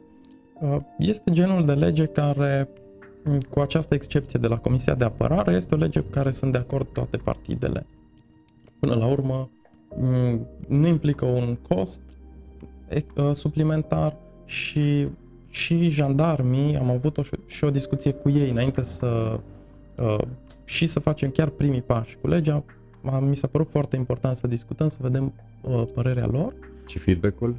[0.61, 2.69] Uh, este genul de lege care,
[3.51, 6.59] cu această excepție de la Comisia de Apărare, este o lege cu care sunt de
[6.59, 7.87] acord toate partidele.
[8.79, 9.51] Până la urmă,
[9.95, 12.03] Mm, nu implică un cost
[13.17, 15.09] uh, suplimentar și
[15.49, 19.41] și jandarmii, am avut o, și o discuție cu ei înainte să
[19.97, 20.19] uh,
[20.65, 22.65] și să facem chiar primii pași cu legea.
[23.21, 26.55] Mi s-a părut foarte important să discutăm, să vedem uh, părerea lor.
[26.87, 27.57] Și feedback-ul?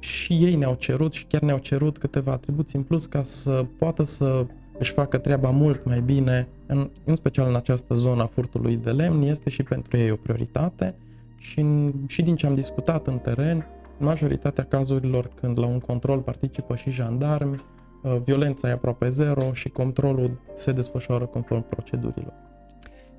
[0.00, 4.04] Și ei ne-au cerut și chiar ne-au cerut câteva atribuții în plus ca să poată
[4.04, 4.46] să
[4.78, 8.90] își facă treaba mult mai bine, în, în special în această zonă a furtului de
[8.90, 10.94] lemn, este și pentru ei o prioritate
[11.38, 13.66] și, în, și din ce am discutat în teren,
[13.98, 17.64] majoritatea cazurilor când la un control participă și jandarmi,
[18.02, 22.32] uh, violența e aproape zero și controlul se desfășoară conform procedurilor.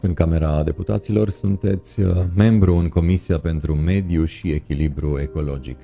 [0.02, 5.78] În Camera Deputaților sunteți uh, membru în Comisia pentru Mediu și Echilibru Ecologic.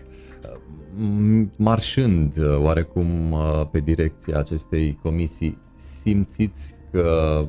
[1.00, 3.36] Uh, marșând oarecum
[3.72, 7.44] pe direcția acestei comisii, simțiți că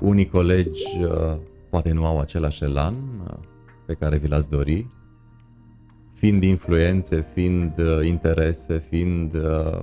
[0.00, 0.82] unii colegi
[1.70, 2.94] poate nu au același elan
[3.86, 4.86] pe care vi l-ați dori,
[6.14, 9.34] fiind influențe, fiind uh, interese, fiind...
[9.34, 9.80] Uh...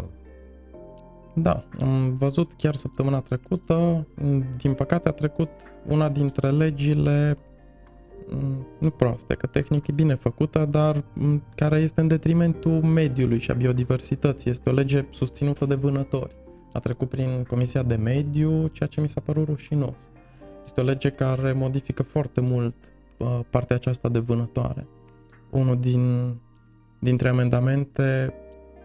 [1.34, 4.08] Da, am văzut chiar săptămâna trecută,
[4.58, 5.50] din păcate a trecut
[5.88, 7.51] una dintre legile mm,
[8.80, 13.52] nu proaste, că tehnic e bine făcută, dar mm, care este în detrimentul mediului și
[13.52, 14.52] a biodiversității.
[14.52, 16.36] Este o lege susținută de vânători.
[16.74, 20.10] A trecut prin Comisia de Mediu, ceea ce mi s-a părut rușinos.
[20.64, 22.76] Este o lege care modifică foarte mult
[23.18, 24.88] uh, partea aceasta de vânătoare.
[25.50, 26.36] Unul din,
[27.00, 28.34] dintre amendamente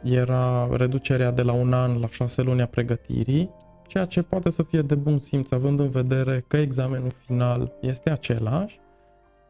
[0.03, 3.51] era reducerea de la un an la șase luni a pregătirii,
[3.87, 8.11] ceea ce poate să fie de bun simț, având în vedere că examenul final este
[8.11, 8.81] același,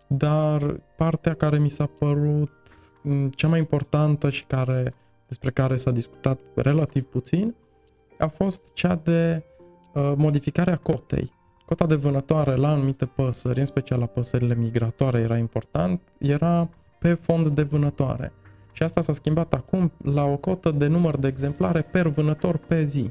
[0.07, 2.53] dar partea care mi s-a părut
[3.03, 4.95] mm, cea mai importantă și care,
[5.27, 7.55] despre care s-a discutat relativ puțin
[8.19, 9.43] a fost cea de
[9.95, 11.33] uh, modificarea cotei.
[11.67, 17.15] Cota de vânătoare la anumite păsări, în special la păsările migratoare era important, era pe
[17.15, 18.33] fond de vânătoare.
[18.73, 22.83] Și asta s-a schimbat acum la o cotă de număr de exemplare per vânător pe
[22.83, 23.11] zi.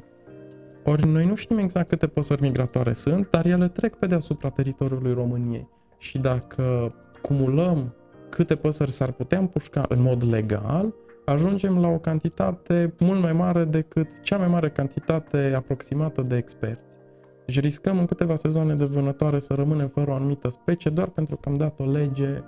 [0.84, 5.12] Ori noi nu știm exact câte păsări migratoare sunt, dar ele trec pe deasupra teritoriului
[5.12, 5.68] României.
[6.06, 7.94] Și dacă cumulăm
[8.28, 13.64] câte păsări s-ar putea împușca în mod legal, ajungem la o cantitate mult mai mare
[13.64, 16.98] decât cea mai mare cantitate aproximată de experți.
[17.46, 21.36] Deci riscăm în câteva sezoane de vânătoare să rămânem fără o anumită specie doar pentru
[21.36, 22.42] că am dat o lege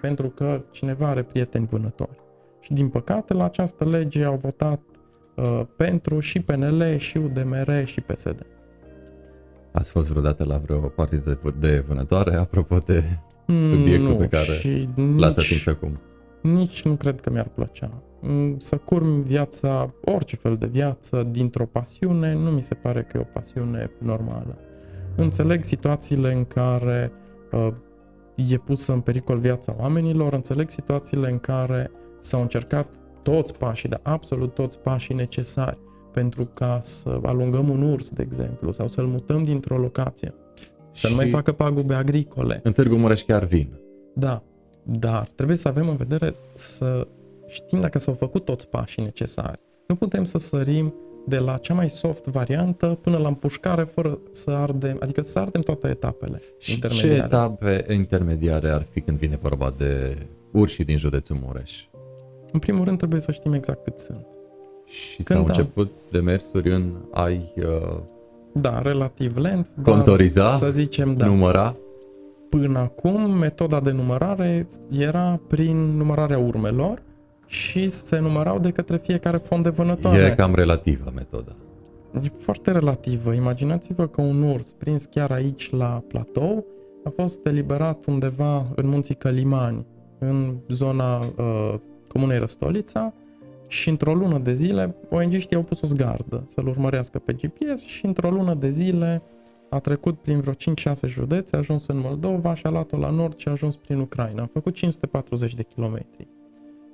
[0.00, 2.22] pentru că cineva are prieteni vânători.
[2.60, 4.80] Și din păcate la această lege au votat
[5.36, 8.46] uh, pentru și PNL, și UDMR, și PSD.
[9.74, 13.04] Ați fost vreodată la vreo partidă de vânătoare, apropo de
[13.46, 16.00] subiectul nu, pe care l-ați atins acum?
[16.42, 18.02] Nici nu cred că mi-ar plăcea.
[18.20, 23.16] Mm, să curm viața, orice fel de viață, dintr-o pasiune, nu mi se pare că
[23.16, 24.58] e o pasiune normală.
[25.16, 27.12] Înțeleg situațiile în care
[27.52, 27.68] uh,
[28.50, 32.88] e pusă în pericol viața oamenilor, înțeleg situațiile în care s-au încercat
[33.22, 35.78] toți pașii, dar absolut toți pașii necesari
[36.14, 40.34] pentru ca să alungăm un urs, de exemplu, sau să-l mutăm dintr-o locație,
[40.92, 42.60] să nu mai facă pagube agricole.
[42.62, 43.68] În Târgu Mureș chiar vin.
[44.14, 44.42] Da,
[44.82, 47.06] dar trebuie să avem în vedere să
[47.46, 49.60] știm dacă s-au făcut toți pașii necesari.
[49.86, 50.94] Nu putem să sărim
[51.26, 55.60] de la cea mai soft variantă până la împușcare fără să ardem, adică să ardem
[55.60, 57.18] toate etapele și intermediare.
[57.18, 60.16] ce etape intermediare ar fi când vine vorba de
[60.52, 61.84] urși din județul Mureș?
[62.52, 64.26] În primul rând trebuie să știm exact cât sunt.
[64.86, 65.52] Și când s-au da.
[65.52, 67.52] început demersuri în ai...
[67.56, 67.98] Uh,
[68.52, 69.68] da, relativ lent.
[69.82, 71.26] Contoriza, să zicem, da.
[71.26, 71.76] număra?
[72.48, 77.02] Până acum, metoda de numărare era prin numărarea urmelor,
[77.46, 80.22] și se numărau de către fiecare fond de vânătoare.
[80.22, 81.56] E cam relativă metoda.
[82.22, 83.32] E foarte relativă.
[83.32, 86.64] Imaginați-vă că un urs prins chiar aici la platou
[87.04, 89.86] a fost eliberat undeva în munții Călimani,
[90.18, 91.74] în zona uh,
[92.08, 93.12] comunei Răstolița
[93.66, 98.06] și într-o lună de zile ong au pus o zgardă să-l urmărească pe GPS și
[98.06, 99.22] într-o lună de zile
[99.70, 100.56] a trecut prin vreo 5-6
[101.06, 104.42] județe, a ajuns în Moldova și a luat-o la nord și a ajuns prin Ucraina.
[104.42, 106.28] A făcut 540 de kilometri.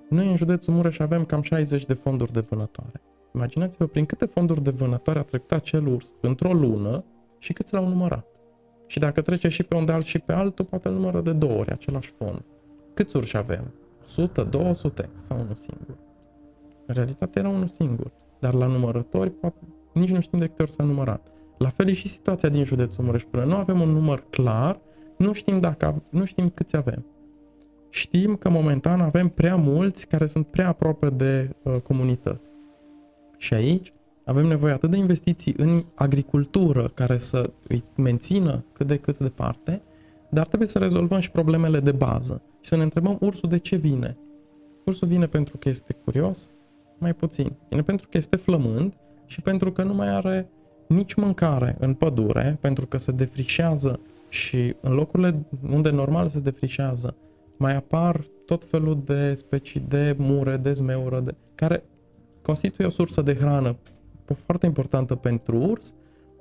[0.09, 3.03] Noi în județul Mureș avem cam 60 de fonduri de vânătoare.
[3.35, 7.05] Imaginați-vă prin câte fonduri de vânătoare a trecut acel urs într-o lună
[7.39, 8.27] și câți l-au numărat.
[8.87, 11.33] Și dacă trece și pe un de alt și pe altul, poate îl numără de
[11.33, 12.45] două ori același fond.
[12.95, 13.75] Câți urși avem?
[14.05, 15.97] 100, 200 sau unul singur?
[16.91, 19.59] În realitate era unul singur, dar la numărători poate,
[19.93, 21.33] nici nu știm de câte ori s-a numărat.
[21.59, 23.23] La fel e și situația din județul Mureș.
[23.23, 24.81] Până nu avem un număr clar,
[25.17, 27.05] nu știm, dacă, nu știm câți avem
[27.91, 32.51] știm că momentan avem prea mulți care sunt prea aproape de uh, comunități.
[33.37, 33.93] Și aici
[34.25, 39.83] avem nevoie atât de investiții în agricultură care să îi mențină cât de cât departe,
[40.31, 43.77] dar trebuie să rezolvăm și problemele de bază și să ne întrebăm ursul de ce
[43.77, 44.17] vine.
[44.85, 46.49] Ursul vine pentru că este curios?
[47.01, 47.57] Mai puțin.
[47.69, 48.95] Vine pentru că este flămând
[49.27, 50.49] și pentru că nu mai are
[50.89, 57.17] nici mâncare în pădure, pentru că se defrișează și în locurile unde normal se defrișează
[57.57, 61.85] mai apar tot felul de specii de mure, de zmeură, de, care
[62.43, 63.77] constituie o sursă de hrană
[64.25, 65.95] foarte importantă pentru urs,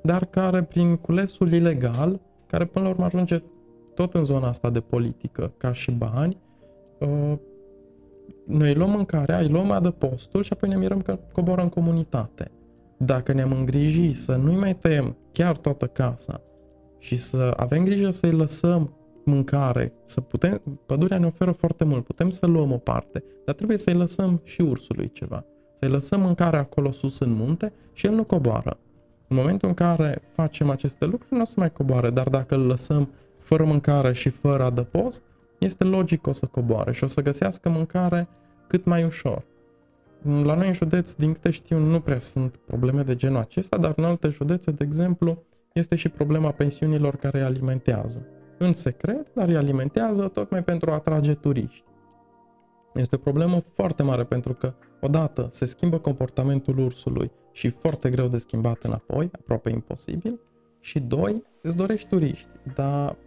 [0.04, 3.44] dar care prin culesul ilegal, care până la urmă ajunge
[3.96, 6.38] tot în zona asta de politică, ca și bani,
[7.00, 7.34] uh,
[8.50, 12.52] noi luăm mâncarea, îi luăm adăpostul și apoi ne mirăm că coboră în comunitate.
[12.98, 16.42] Dacă ne-am îngrijit să nu-i mai tăiem chiar toată casa
[16.98, 18.94] și să avem grijă să-i lăsăm
[19.26, 23.78] mâncare, să putem, pădurea ne oferă foarte mult, putem să luăm o parte, dar trebuie
[23.78, 25.46] să-i lăsăm și ursului ceva.
[25.74, 28.78] Să-i lăsăm mâncare acolo sus în munte și el nu coboară.
[29.28, 32.66] În momentul în care facem aceste lucruri, nu o să mai coboare, dar dacă îl
[32.66, 33.10] lăsăm
[33.40, 35.24] fără mâncare și fără adăpost,
[35.60, 38.28] este logic că o să coboare și o să găsească mâncare
[38.70, 39.46] cât mai ușor.
[40.44, 43.94] La noi în județ, din câte știu, nu prea sunt probleme de genul acesta, dar
[43.96, 45.44] în alte județe, de exemplu,
[45.74, 51.34] este și problema pensiunilor care alimentează în secret, dar îi alimentează tocmai pentru a atrage
[51.34, 51.84] turiști.
[52.94, 58.28] Este o problemă foarte mare pentru că, odată, se schimbă comportamentul ursului și foarte greu
[58.28, 60.40] de schimbat înapoi, aproape imposibil,
[60.82, 63.18] Și doi, îți dorești turiști, dar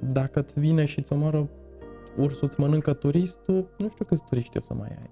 [0.00, 1.48] dacă îți vine și îți omoară
[2.16, 5.10] ursul, îți mănâncă turistul, nu știu câți turiști o să mai ai.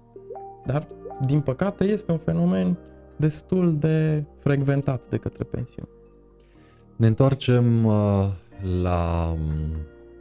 [0.65, 0.87] Dar,
[1.25, 2.77] din păcate, este un fenomen
[3.15, 5.89] destul de frecventat de către pensiuni.
[6.95, 8.25] Ne întoarcem uh,
[8.81, 9.75] la um,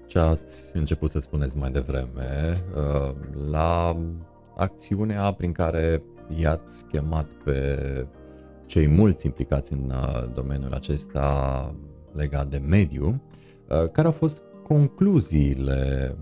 [0.07, 3.15] ce ați început să spuneți mai devreme, uh,
[3.51, 3.97] la
[4.57, 6.03] acțiunea prin care
[6.37, 7.79] i-ați chemat pe
[8.67, 11.75] cei mulți implicați în uh, domeniul acesta
[12.13, 13.21] legat de mediu,
[13.93, 16.17] care au fost concluziile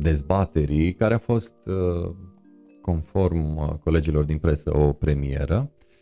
[0.00, 1.54] dezbaterii, care a fost,
[2.80, 5.54] conform colegilor din presă, o premieră,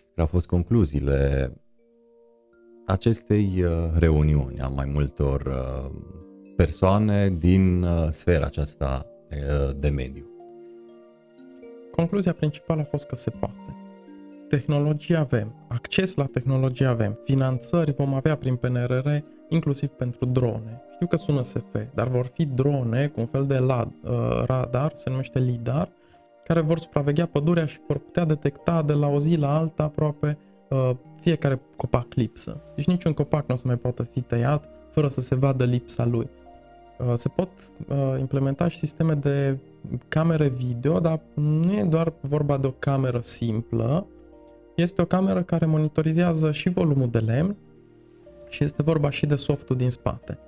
[0.08, 1.52] care au fost concluziile
[2.86, 5.42] acestei reuniuni a mai multor
[6.58, 10.26] persoane din uh, sfera aceasta uh, de mediu.
[11.90, 13.76] Concluzia principală a fost că se poate.
[14.48, 19.08] Tehnologie avem, acces la tehnologie avem, finanțări vom avea prin PNRR,
[19.48, 20.82] inclusiv pentru drone.
[20.98, 24.92] Știu că sună SF, dar vor fi drone cu un fel de LAD, uh, radar,
[24.94, 25.88] se numește LIDAR,
[26.44, 30.38] care vor supraveghea pădurea și vor putea detecta de la o zi la alta aproape
[31.20, 32.60] fiecare copac lipsă.
[32.74, 36.06] Deci niciun copac nu o să mai poată fi tăiat fără să se vadă lipsa
[36.06, 36.28] lui.
[36.98, 37.48] Uh, se pot
[37.88, 39.58] uh, implementa și sisteme de
[40.08, 44.06] camere video, dar nu e doar vorba de o cameră simplă,
[44.76, 47.56] este o cameră care monitorizează și volumul de lemn
[48.48, 50.38] și este vorba și de softul din spate.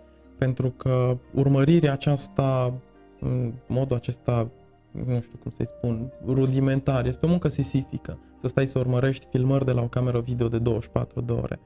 [0.41, 2.75] Pentru că urmărirea aceasta,
[3.21, 4.51] în modul acesta,
[4.91, 8.19] nu știu cum să-i spun, rudimentar, este o muncă sisifică.
[8.41, 11.61] Să stai să urmărești filmări de la o cameră video de 24 de ore.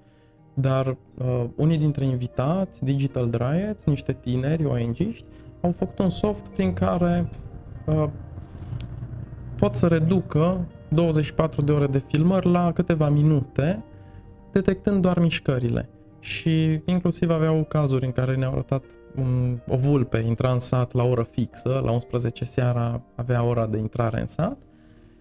[0.55, 4.97] Dar uh, unii dintre invitați, Digital Dryads, niște tineri ong
[5.61, 7.29] au făcut un soft prin care
[7.87, 8.09] uh,
[9.57, 13.85] pot să reducă 24 de ore de filmări la câteva minute,
[14.53, 15.89] detectând doar mișcările.
[16.25, 18.85] Și inclusiv aveau cazuri în care ne-au arătat
[19.17, 23.79] un, o vulpe intra în sat la oră fixă, la 11 seara avea ora de
[23.79, 24.59] intrare în sat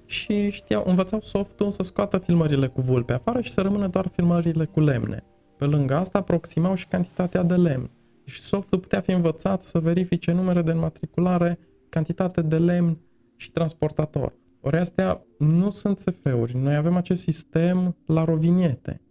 [0.06, 4.66] și știau, învățau softul să scoată filmările cu vulpe afară și să rămână doar filmările
[4.66, 5.24] cu lemne.
[5.58, 7.91] Pe lângă asta aproximau și cantitatea de lemn.
[8.26, 12.97] Și softul putea fi învățat să verifice numere de înmatriculare, cantitate de lemn
[13.36, 14.34] și transportator.
[14.62, 16.58] Ori astea nu sunt SF-uri.
[16.58, 19.01] Noi avem acest sistem la roviniete.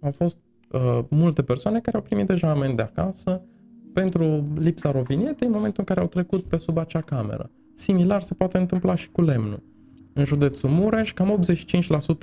[0.00, 0.38] Au fost
[0.70, 3.42] uh, multe persoane care au primit deja amende acasă
[3.92, 7.50] pentru lipsa rovinietei în momentul în care au trecut pe sub acea cameră.
[7.74, 9.62] Similar se poate întâmpla și cu lemnul.
[10.12, 11.38] În județul Mureș, cam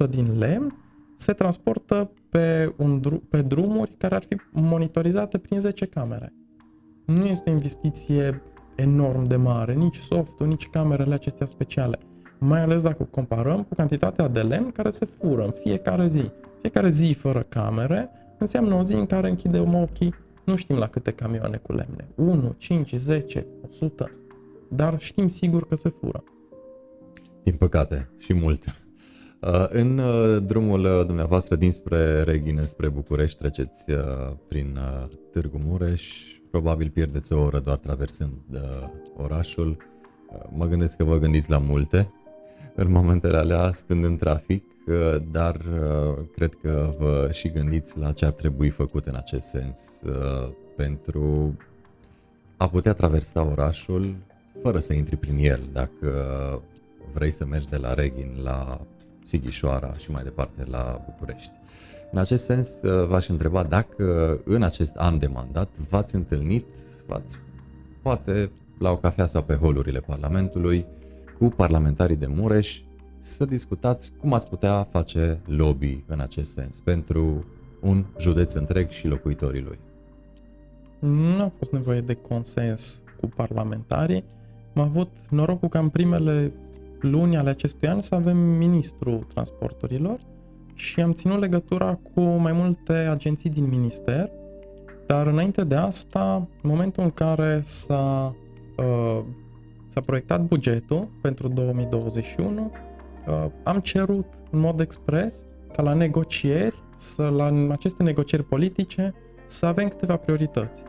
[0.05, 0.75] 85% din lemn
[1.15, 6.33] se transportă pe, un dru- pe drumuri care ar fi monitorizate prin 10 camere.
[7.05, 8.41] Nu este o investiție
[8.75, 11.99] enorm de mare, nici softul, nici camerele acestea speciale.
[12.39, 16.31] Mai ales dacă comparăm cu cantitatea de lemn care se fură în fiecare zi.
[16.61, 18.09] Fiecare zi fără camere
[18.39, 20.13] înseamnă o zi în care închidem ochii,
[20.43, 22.07] nu știm la câte camioane cu lemne.
[22.15, 24.11] 1, 5, 10, 100.
[24.69, 26.23] Dar știm sigur că se fură.
[27.43, 28.65] Din păcate, și mult.
[29.41, 33.85] Uh, în uh, drumul uh, dumneavoastră dinspre Reghin spre București treceți
[34.47, 34.79] prin
[35.31, 38.33] Târgu Mureș, probabil pierdeți o oră doar traversând
[39.17, 39.77] orașul.
[40.49, 42.11] Mă gândesc că vă gândiți la multe
[42.75, 44.63] în momentele alea stând în trafic,
[45.31, 45.61] dar
[46.35, 50.01] cred că vă și gândiți la ce ar trebui făcut în acest sens
[50.75, 51.57] pentru
[52.57, 54.15] a putea traversa orașul
[54.61, 56.11] fără să intri prin el, dacă
[57.13, 58.81] vrei să mergi de la Reghin la
[59.23, 61.51] Sighișoara și mai departe la București.
[62.11, 66.65] În acest sens, uh, v-aș întreba dacă în acest an de mandat v-ați întâlnit,
[67.05, 67.39] v-ați,
[68.01, 70.85] poate la o cafea sau pe holurile Parlamentului,
[71.37, 72.81] cu parlamentarii de Mureș
[73.19, 77.45] să discutați cum ați putea face lobby în acest sens pentru
[77.81, 79.79] un județ întreg și locuitorii lui.
[80.99, 84.23] Nu a fost nevoie de consens cu parlamentarii.
[84.73, 86.53] Am avut norocul că în primele
[86.99, 90.19] luni ale acestui an să avem ministrul transporturilor
[90.73, 94.29] și am ținut legătura cu mai multe agenții din minister,
[95.05, 98.35] dar înainte de asta, în momentul în care s-a,
[98.77, 99.23] uh,
[99.87, 102.86] s-a proiectat bugetul pentru 2021, uh,
[103.63, 109.13] am cerut în mod expres ca la negocieri, să, la aceste negocieri politice,
[109.45, 110.83] să avem câteva priorități.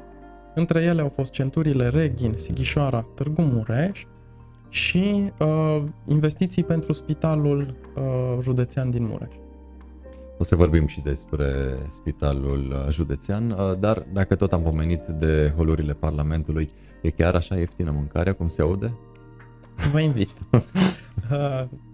[0.54, 4.04] Între ele au fost centurile Reghin, Sighișoara, Târgu Mureș,
[4.68, 9.34] și uh, investiții pentru spitalul uh, județean din Mureș.
[10.38, 11.46] O să vorbim și despre
[11.88, 16.70] spitalul uh, județean, uh, dar dacă tot am pomenit de holurile Parlamentului,
[17.02, 18.94] e chiar așa ieftină mâncarea cum se aude?
[19.92, 20.30] Vă invit.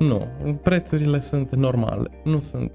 [0.00, 2.10] uh, nu, prețurile sunt normale.
[2.24, 2.72] Nu sunt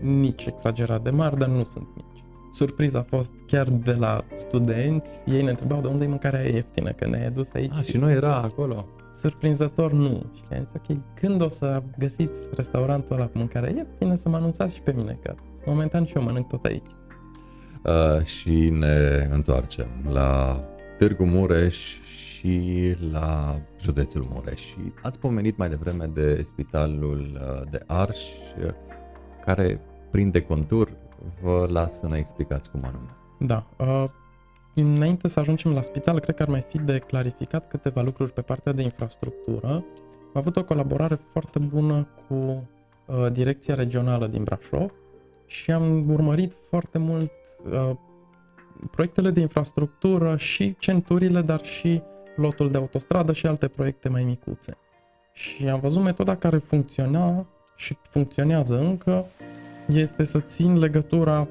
[0.00, 2.24] nici exagerat de mari, dar nu sunt mici.
[2.52, 6.90] surpriza a fost chiar de la studenți, ei ne întrebau de unde e mâncarea ieftină,
[6.90, 7.72] că ne-ai dus aici.
[7.78, 8.86] Ah, și nu era acolo?
[9.12, 10.30] Surprinzător nu.
[10.34, 14.36] Și le-am zis, ok, când o să găsiți restaurantul ăla cu mâncare ieftină, să mă
[14.36, 15.34] anunțați și pe mine, că
[15.66, 16.90] momentan și eu mănânc tot aici.
[17.84, 20.60] Uh, și ne întoarcem la
[20.98, 21.98] Târgu Mureș
[22.38, 24.60] și la județul Mureș.
[24.60, 28.22] Și ați pomenit mai devreme de spitalul uh, de Arș,
[28.64, 28.70] uh,
[29.44, 29.80] care
[30.10, 30.96] prinde contur.
[31.42, 33.16] Vă las să ne explicați cum anume.
[33.38, 33.66] Da.
[33.78, 34.04] Uh,
[34.74, 38.40] înainte să ajungem la spital, cred că ar mai fi de clarificat câteva lucruri pe
[38.40, 39.68] partea de infrastructură.
[39.68, 44.90] Am avut o colaborare foarte bună cu uh, Direcția Regională din Brașov
[45.46, 47.32] și am urmărit foarte mult
[47.72, 47.90] uh,
[48.90, 52.02] proiectele de infrastructură și centurile, dar și
[52.38, 54.76] lotul de autostradă și alte proiecte mai micuțe.
[55.32, 59.24] Și am văzut metoda care funcționa și funcționează încă,
[59.86, 61.48] este să țin legătura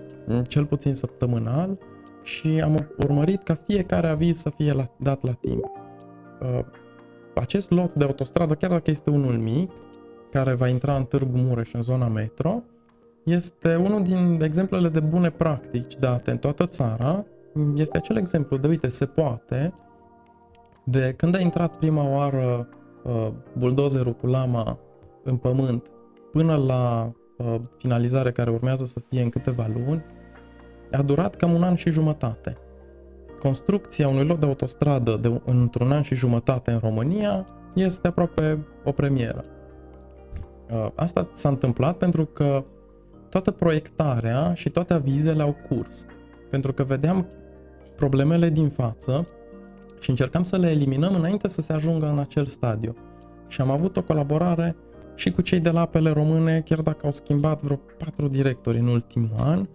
[0.48, 1.78] cel puțin săptămânal
[2.24, 5.72] și am urmărit ca fiecare aviz să fie la, dat la timp.
[6.42, 6.60] Uh,
[7.36, 9.72] acest lot de autostradă, chiar dacă este unul mic,
[10.32, 12.64] care va intra în Târgu Mureș în zona metro,
[13.24, 17.26] este unul din exemplele de bune practici date în toată țara.
[17.76, 19.74] Este acel exemplu de, uite, se poate,
[20.90, 22.68] de când a intrat prima oară
[23.04, 23.28] uh,
[23.58, 24.80] buldozerul cu lama
[25.24, 25.92] în pământ
[26.32, 30.06] până la uh, finalizare care urmează să fie în câteva luni,
[30.92, 32.58] a durat cam un an și jumătate.
[33.40, 38.92] Construcția unui lot de autostradă de, într-un an și jumătate în România este aproape o
[38.92, 39.46] premieră.
[40.70, 42.64] Uh, asta s-a întâmplat pentru că
[43.30, 46.06] toată proiectarea și toate avizele au curs.
[46.50, 47.28] Pentru că vedeam
[47.96, 49.28] problemele din față
[50.08, 52.96] și încercam să le eliminăm înainte să se ajungă în acel stadiu.
[53.48, 54.76] Și am avut o colaborare
[55.16, 58.88] și cu cei de la apele române, chiar dacă au schimbat vreo patru directori în
[58.88, 59.68] ultimul an,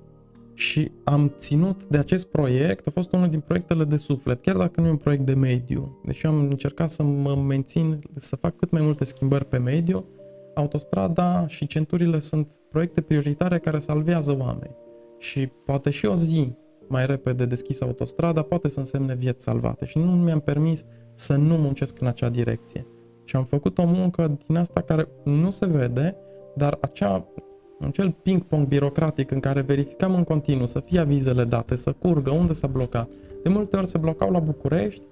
[0.54, 4.80] și am ținut de acest proiect, a fost unul din proiectele de suflet, chiar dacă
[4.80, 6.00] nu e un proiect de mediu.
[6.04, 10.04] Deși am încercat să mă mențin, să fac cât mai multe schimbări pe mediu,
[10.54, 14.76] autostrada și centurile sunt proiecte prioritare care salvează oameni.
[15.18, 16.52] Și poate și o zi
[16.88, 21.56] mai repede deschisă autostrada poate să însemne vieți salvate și nu mi-am permis să nu
[21.56, 22.86] muncesc în acea direcție.
[23.24, 26.16] Și am făcut o muncă din asta care nu se vede,
[26.56, 27.26] dar acea,
[27.80, 32.52] acel ping-pong birocratic în care verificam în continuu să fie avizele date, să curgă, unde
[32.52, 33.10] s-a blocat.
[33.42, 35.02] De multe ori se blocau la București,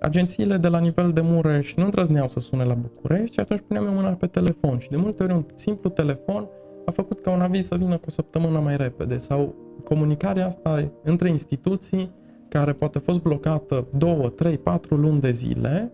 [0.00, 3.94] agențiile de la nivel de Mureș nu îndrăzneau să sune la București și atunci puneam
[3.94, 6.48] mâna pe telefon și de multe ori un simplu telefon
[6.86, 9.54] a făcut ca un aviz să vină cu o săptămână mai repede sau
[9.84, 12.10] comunicarea asta între instituții
[12.48, 15.92] care poate a fost blocată 2, 3, 4 luni de zile,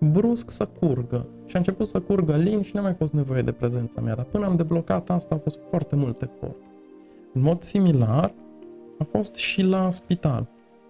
[0.00, 1.26] brusc să curgă.
[1.46, 4.14] Și a început să curgă lin și nu a mai fost nevoie de prezența mea.
[4.14, 6.56] Dar până am deblocat asta a fost foarte mult efort.
[7.34, 8.34] În mod similar,
[8.98, 10.48] a fost și la spital.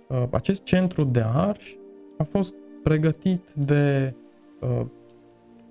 [0.08, 1.74] Uh, acest centru de arș
[2.18, 4.14] a fost pregătit de
[4.60, 4.86] uh,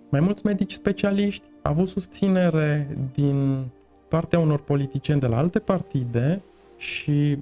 [0.10, 3.66] mai mulți medici specialiști, a avut susținere din
[4.08, 6.42] partea unor politicieni de la alte partide
[6.80, 7.38] și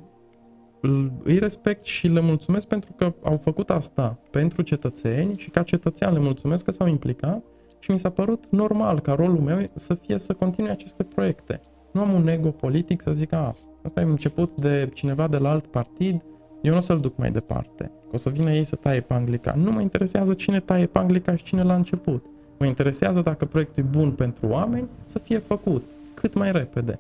[1.24, 6.14] îi respect și le mulțumesc pentru că au făcut asta pentru cetățeni și ca cetățean
[6.14, 7.44] le mulțumesc că s-au implicat
[7.80, 11.62] și mi s-a părut normal ca rolul meu să fie să continui aceste proiecte.
[11.92, 15.50] Nu am un ego politic să zic, a, asta e început de cineva de la
[15.50, 16.26] alt partid,
[16.62, 17.84] eu nu o să-l duc mai departe.
[17.84, 19.54] Că o să vină ei să taie pe Anglica.
[19.54, 22.26] Nu mă interesează cine taie pe Anglica și cine l-a început.
[22.60, 25.84] Mă interesează dacă proiectul e bun pentru oameni, să fie făcut
[26.14, 27.00] cât mai repede.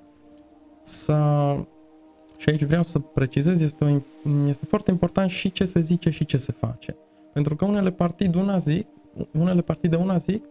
[0.81, 1.15] Să...
[2.37, 6.25] Și aici vreau să precizez, este, o, este foarte important și ce se zice și
[6.25, 6.95] ce se face.
[7.33, 8.87] Pentru că unele partide una zic,
[9.31, 10.43] unele partide una zic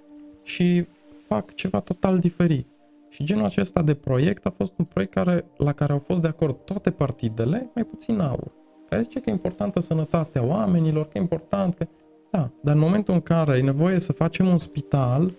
[0.43, 0.87] și
[1.27, 2.67] fac ceva total diferit.
[3.09, 6.29] Și genul acesta de proiect a fost un proiect care, la care au fost de
[6.29, 8.53] acord toate partidele, mai puțin aur.
[8.89, 11.87] Care zice că e importantă sănătatea oamenilor, că e important că...
[12.31, 15.33] Da, dar în momentul în care e nevoie să facem un spital,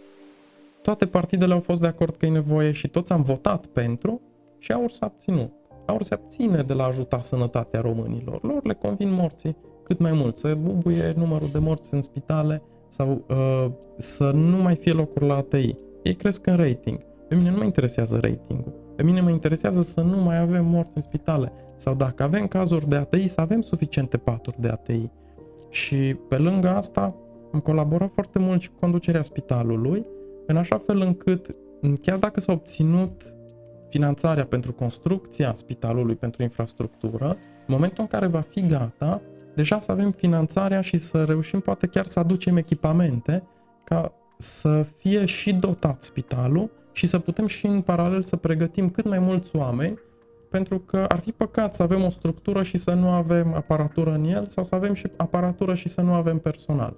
[0.81, 4.21] toate partidele au fost de acord că e nevoie și toți am votat pentru
[4.57, 5.51] și aur s-a abținut.
[5.87, 8.43] Aur se abține de la a ajuta sănătatea românilor.
[8.43, 13.25] Lor le convin morții cât mai mult, să bubuie numărul de morți în spitale sau
[13.29, 15.75] uh, să nu mai fie locuri la ATI.
[16.03, 16.99] Ei cresc în rating.
[17.27, 18.73] Pe mine nu mă interesează ratingul.
[18.95, 21.51] Pe mine mă interesează să nu mai avem morți în spitale.
[21.75, 25.09] Sau dacă avem cazuri de ATI, să avem suficiente paturi de ATI.
[25.69, 27.15] Și pe lângă asta
[27.53, 30.05] am colaborat foarte mult și cu conducerea spitalului,
[30.47, 31.55] în așa fel încât,
[32.01, 33.35] chiar dacă s-a obținut
[33.89, 37.27] finanțarea pentru construcția spitalului, pentru infrastructură,
[37.67, 39.21] în momentul în care va fi gata,
[39.55, 43.43] deja să avem finanțarea și să reușim poate chiar să aducem echipamente
[43.83, 49.07] ca să fie și dotat spitalul și să putem și în paralel să pregătim cât
[49.07, 49.99] mai mulți oameni
[50.49, 54.23] pentru că ar fi păcat să avem o structură și să nu avem aparatură în
[54.23, 56.95] el sau să avem și aparatură și să nu avem personal.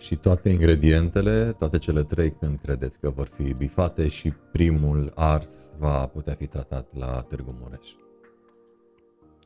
[0.00, 5.72] Și toate ingredientele, toate cele trei, când credeți că vor fi bifate și primul ars
[5.78, 7.88] va putea fi tratat la Târgu Mureș?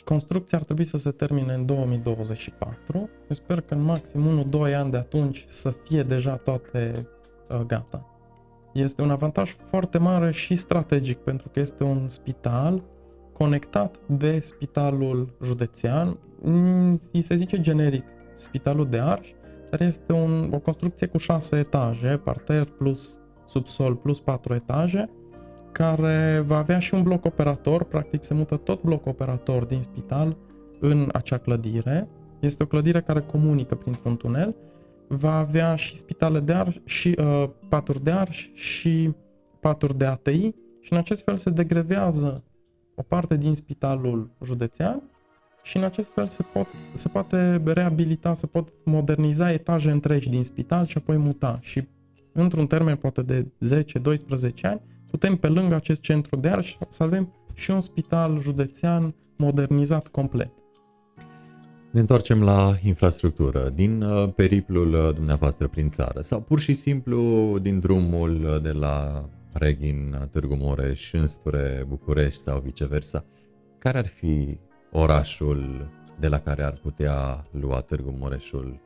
[0.04, 2.96] Construcția ar trebui să se termine în 2024.
[2.98, 7.08] Eu sper că în maxim 1-2 ani de atunci să fie deja toate
[7.48, 8.08] uh, gata.
[8.72, 12.82] Este un avantaj foarte mare și strategic pentru că este un spital
[13.32, 16.18] conectat de spitalul județean.
[17.12, 19.28] Îi se zice generic spitalul de Arș,
[19.76, 25.10] dar este un, o construcție cu șase etaje, parter plus subsol plus patru etaje,
[25.72, 30.36] care va avea și un bloc operator, practic se mută tot bloc operator din spital
[30.80, 32.08] în acea clădire.
[32.40, 34.56] Este o clădire care comunică printr-un tunel.
[35.08, 39.14] Va avea și spitale de arș, și uh, paturi de arș și
[39.60, 42.44] paturi de ATI și în acest fel se degrevează
[42.94, 45.02] o parte din spitalul județean
[45.64, 50.44] și în acest fel se, pot, se poate reabilita, se pot moderniza etaje întregi din
[50.44, 51.58] spital și apoi muta.
[51.62, 51.88] Și
[52.32, 53.46] într-un termen poate de
[53.82, 59.14] 10-12 ani putem pe lângă acest centru de arș să avem și un spital județean
[59.36, 60.50] modernizat complet.
[61.90, 63.70] Ne întoarcem la infrastructură.
[63.74, 67.18] Din uh, periplul uh, dumneavoastră prin țară sau pur și simplu
[67.62, 73.24] din drumul uh, de la Reghin, Târgu Mureș înspre București sau viceversa,
[73.78, 74.58] care ar fi
[74.96, 75.88] orașul
[76.18, 78.80] de la care ar putea lua Târgu Mureșul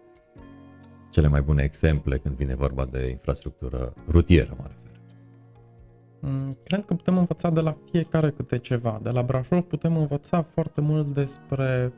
[1.11, 5.01] cele mai bune exemple când vine vorba de infrastructură rutieră, mă refer?
[6.21, 9.01] Mm, cred că putem învăța de la fiecare câte ceva.
[9.03, 11.93] De la Brașov putem învăța foarte mult despre,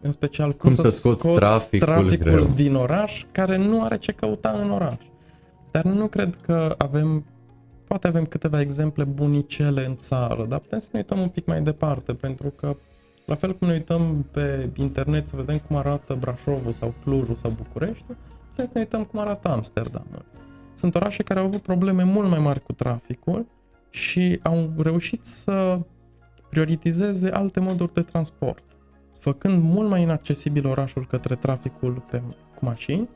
[0.00, 3.98] în special, cum, cum să, să scoți, scoți traficul, traficul din oraș, care nu are
[3.98, 5.04] ce căuta în oraș.
[5.70, 7.24] Dar nu cred că avem,
[7.84, 11.62] poate avem câteva exemple bunicele în țară, dar putem să ne uităm un pic mai
[11.62, 12.76] departe, pentru că
[13.28, 17.50] la fel cum ne uităm pe internet să vedem cum arată Brașovul sau Clujul sau
[17.50, 18.04] București,
[18.48, 20.24] putem să ne uităm cum arată Amsterdamul.
[20.74, 23.46] Sunt orașe care au avut probleme mult mai mari cu traficul
[23.90, 25.80] și au reușit să
[26.50, 28.62] prioritizeze alte moduri de transport,
[29.18, 32.22] făcând mult mai inaccesibil orașul către traficul pe,
[32.54, 33.08] cu mașini,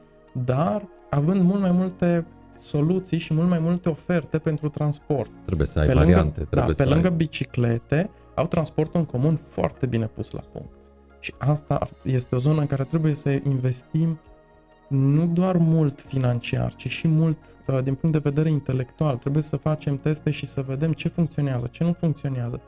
[0.45, 5.31] dar având mult mai multe soluții și mult mai multe oferte pentru transport.
[5.45, 6.21] Trebuie să ai pe variante.
[6.23, 6.95] Lângă, trebuie da, să pe ai...
[6.95, 10.73] lângă biciclete, au transportul în comun foarte bine pus la punct.
[11.21, 14.19] Și asta este o zonă în care trebuie să investim
[14.89, 19.17] nu doar mult financiar, ci și mult uh, din punct de vedere intelectual.
[19.17, 22.61] Trebuie să facem teste și să vedem ce funcționează, ce nu funcționează.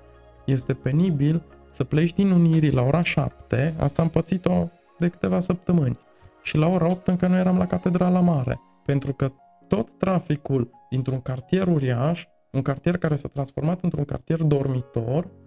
[0.47, 5.99] Este penibil să pleci din Unirii la ora 7, asta am pățit-o de câteva săptămâni,
[6.43, 9.33] și la ora 8 încă nu eram la Catedrala Mare, pentru că
[9.69, 15.44] tot traficul dintr-un cartier uriaș, un cartier care s-a transformat într-un cartier dormitor, uh,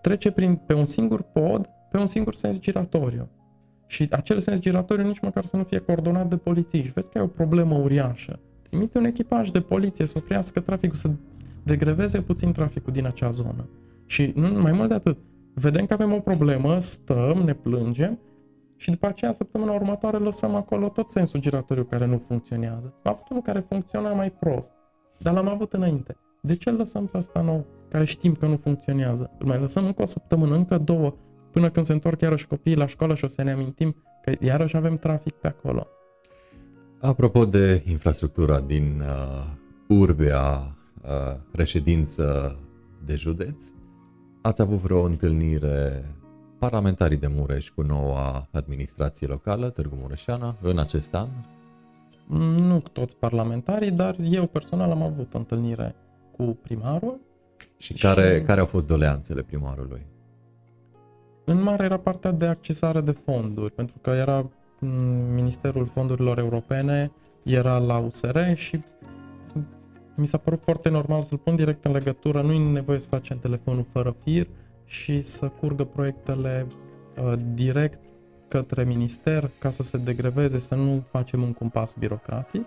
[0.00, 3.28] trece prin, pe un singur pod, pe un singur sens giratoriu.
[3.86, 6.92] Și acel sens giratoriu nici măcar să nu fie coordonat de polițiști.
[6.92, 8.40] Vezi că e o problemă uriașă.
[8.62, 11.10] Trimite un echipaj de poliție să oprească traficul, să
[11.62, 13.68] degreveze puțin traficul din acea zonă.
[14.06, 15.18] Și nu mai mult de atât.
[15.54, 18.18] Vedem că avem o problemă, stăm, ne plângem
[18.76, 22.94] și după aceea, săptămâna următoare, lăsăm acolo tot sensul giratoriu care nu funcționează.
[23.02, 24.72] Am avut unul care funcționa mai prost,
[25.18, 26.16] dar l-am avut înainte.
[26.42, 29.30] De ce îl lăsăm pe ăsta nou, care știm că nu funcționează?
[29.38, 31.14] Îl mai lăsăm încă o săptămână, încă două,
[31.50, 34.76] până când se întorc iarăși copiii la școală și o să ne amintim că iarăși
[34.76, 35.86] avem trafic pe acolo.
[37.00, 42.56] Apropo de infrastructura din uh, urbea uh, reședință
[43.04, 43.64] de județ,
[44.42, 46.04] ați avut vreo întâlnire
[46.58, 51.28] parlamentarii de Mureș cu noua administrație locală, Târgu Mureșeana, în acest an?
[52.56, 55.94] Nu toți parlamentarii, dar eu personal am avut o întâlnire
[56.36, 57.20] cu primarul.
[57.76, 58.44] Și care, și...
[58.44, 60.06] care au fost doleanțele primarului?
[61.44, 64.50] În mare era partea de accesare de fonduri, pentru că era
[64.80, 64.90] mm,
[65.34, 67.10] Ministerul Fondurilor Europene,
[67.42, 68.80] era la USR și
[70.16, 73.38] mi s-a părut foarte normal să-l pun direct în legătură, nu e nevoie să facem
[73.38, 74.48] telefonul fără fir
[74.84, 76.66] și să curgă proiectele
[77.18, 78.00] uh, direct
[78.48, 82.66] către minister ca să se degreveze, să nu facem un cumpas birocratic.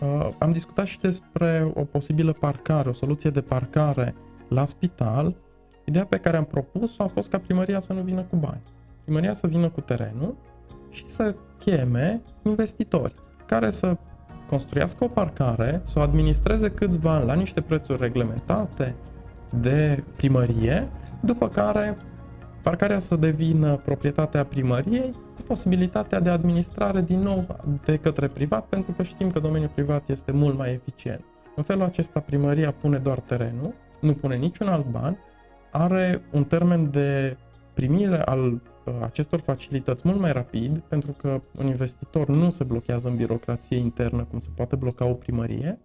[0.00, 4.14] Uh, am discutat și despre o posibilă parcare, o soluție de parcare
[4.48, 5.36] la spital,
[5.88, 8.60] Ideea pe care am propus-o a fost ca primăria să nu vină cu bani.
[9.04, 10.36] Primăria să vină cu terenul
[10.90, 13.14] și să cheme investitori
[13.46, 13.96] care să
[14.46, 18.96] construiască o parcare, să o administreze câțiva ani la niște prețuri reglementate
[19.60, 20.88] de primărie,
[21.20, 21.96] după care
[22.66, 27.46] parcarea să devină proprietatea primăriei cu posibilitatea de administrare din nou
[27.84, 31.24] de către privat, pentru că știm că domeniul privat este mult mai eficient.
[31.56, 35.18] În felul acesta primăria pune doar terenul, nu pune niciun alt ban
[35.72, 37.36] are un termen de
[37.74, 38.60] primire al uh,
[39.02, 44.24] acestor facilități mult mai rapid, pentru că un investitor nu se blochează în birocrație internă
[44.24, 45.78] cum se poate bloca o primărie.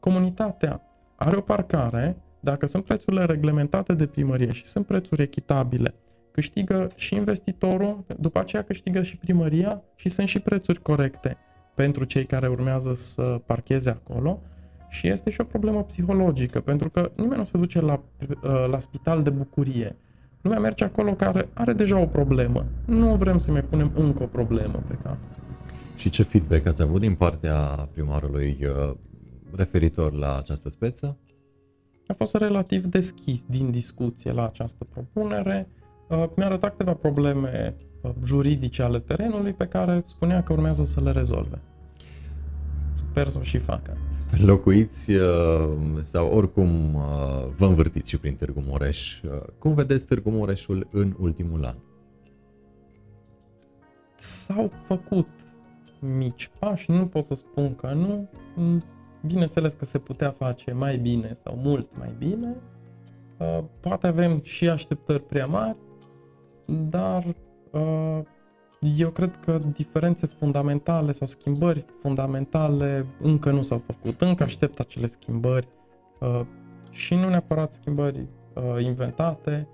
[0.00, 0.82] Comunitatea
[1.16, 5.94] are o parcare, dacă sunt prețurile reglementate de primărie și sunt prețuri echitabile,
[6.32, 11.36] câștigă și investitorul, după aceea câștigă și primăria și sunt și prețuri corecte
[11.74, 14.42] pentru cei care urmează să parcheze acolo
[14.88, 18.78] și este și o problemă psihologică, pentru că nimeni nu se duce la, uh, la
[18.78, 19.96] spital de bucurie.
[20.40, 22.66] Lumea merge acolo care are deja o problemă.
[22.84, 25.16] Nu vrem să mai punem încă o problemă pe cap.
[25.96, 28.96] Și ce feedback ați avut din partea primarului uh,
[29.54, 31.18] referitor la această speță?
[32.06, 35.68] A fost relativ deschis din discuție la această propunere.
[36.10, 37.76] Uh, mi-a arătat câteva probleme
[38.24, 41.62] juridice ale terenului pe care spunea că urmează să le rezolve.
[42.92, 43.96] Sper să o și facă
[44.38, 47.02] locuiți uh, sau oricum uh,
[47.56, 49.20] vă învârtiți și prin Târgu Mureș.
[49.22, 51.74] Uh, cum vedeți Târgu Mureșul în ultimul an?
[54.16, 55.28] S-au făcut
[55.98, 58.28] mici pași, nu pot să spun că nu.
[59.26, 62.56] Bineînțeles că se putea face mai bine sau mult mai bine.
[63.80, 65.76] Poate avem și așteptări prea mari,
[66.70, 67.34] dar
[68.80, 74.20] eu cred că diferențe fundamentale sau schimbări fundamentale încă nu s-au făcut.
[74.20, 75.68] Încă aștept acele schimbări
[76.20, 76.40] uh,
[76.90, 79.68] și nu neapărat schimbări uh, inventate,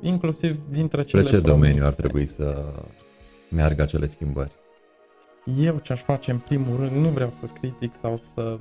[0.00, 1.52] inclusiv dintre Spre cele ce promise.
[1.52, 2.74] domeniu ar trebui să
[3.50, 4.52] meargă acele schimbări?
[5.58, 8.56] Eu ce aș face în primul rând, nu vreau să critic sau să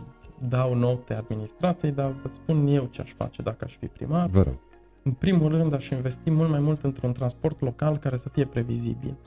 [0.49, 4.27] dau note administrației, dar vă spun eu ce aș face dacă aș fi primar.
[4.29, 4.59] Vă rog.
[5.03, 9.17] În primul rând aș investi mult mai mult într-un transport local care să fie previzibil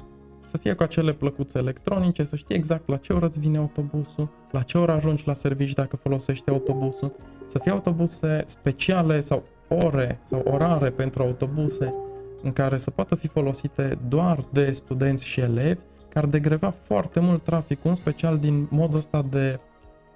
[0.45, 4.31] să fie cu acele plăcuțe electronice, să știi exact la ce oră îți vine autobusul,
[4.51, 7.17] la ce oră ajungi la servici dacă folosești autobusul,
[7.47, 11.95] să fie autobuse speciale sau ore sau orare pentru autobuse
[12.43, 17.43] în care să poată fi folosite doar de studenți și elevi, care degreva foarte mult
[17.43, 19.61] trafic, în special din modul ăsta de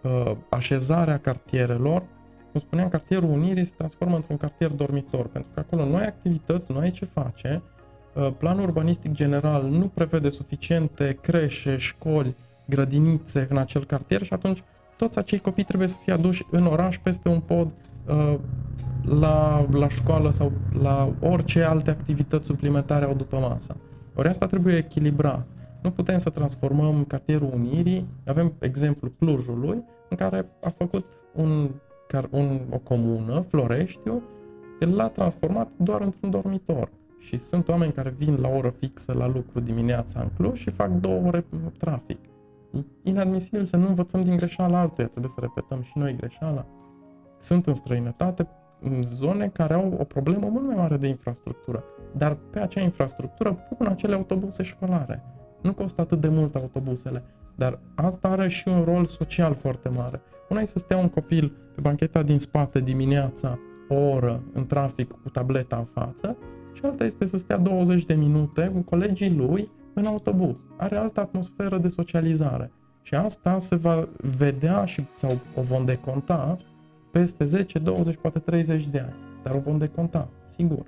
[0.03, 2.03] uh, așezare a cartierelor.
[2.53, 6.73] Cum spuneam, cartierul Unirii se transformă într-un cartier dormitor, pentru că acolo nu ai activități,
[6.73, 7.63] nu ai ce face,
[8.19, 12.37] Uh, planul urbanistic general nu prevede suficiente creșe, școli,
[12.67, 14.63] grădinițe în acel cartier și atunci
[14.97, 17.75] toți acei copii trebuie să fie aduși în oraș peste un pod
[18.07, 18.39] uh,
[19.03, 23.77] la, la școală sau la orice alte activități suplimentare au după masa.
[24.15, 25.47] Ori asta trebuie echilibrat.
[25.83, 31.71] Nu putem să transformăm cartierul Unirii, avem exemplu Clujului, în care a făcut un,
[32.31, 34.23] un, o comună, Floreștiu,
[34.79, 36.91] l-a transformat doar într-un dormitor.
[37.19, 40.91] Și sunt oameni care vin la oră fixă la lucru dimineața în Cluj și fac
[40.91, 41.45] două ore
[41.79, 42.19] trafic.
[42.73, 46.67] E inadmisibil să nu învățăm din greșeala altuia, trebuie să repetăm și noi greșeala.
[47.39, 48.49] Sunt în străinătate,
[48.81, 51.85] în zone care au o problemă mult mai mare de infrastructură,
[52.17, 55.23] dar pe acea infrastructură pun acele autobuse școlare.
[55.63, 57.25] Nu costă atât de mult autobusele,
[57.57, 60.21] dar asta are și un rol social foarte mare.
[60.49, 63.59] Una e să stea un copil pe bancheta din spate dimineața,
[63.89, 66.37] o oră în trafic cu tableta în față
[66.73, 70.67] și alta este să stea 20 de minute cu colegii lui în autobuz.
[70.77, 72.73] Are altă atmosferă de socializare.
[73.03, 76.57] Și asta se va vedea și, sau o vom deconta
[77.11, 79.15] peste 10, 20, poate 30 de ani.
[79.43, 80.87] Dar o vom deconta, sigur.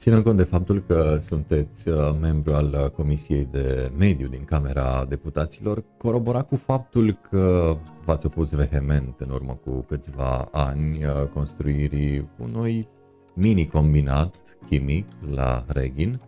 [0.00, 5.04] Ținând cont de faptul că sunteți uh, membru al uh, Comisiei de Mediu din Camera
[5.08, 12.28] Deputaților, corobora cu faptul că v-ați opus vehement în urmă cu câțiva ani uh, construirii
[12.38, 12.88] unui
[13.34, 16.20] mini-combinat chimic la Reghin.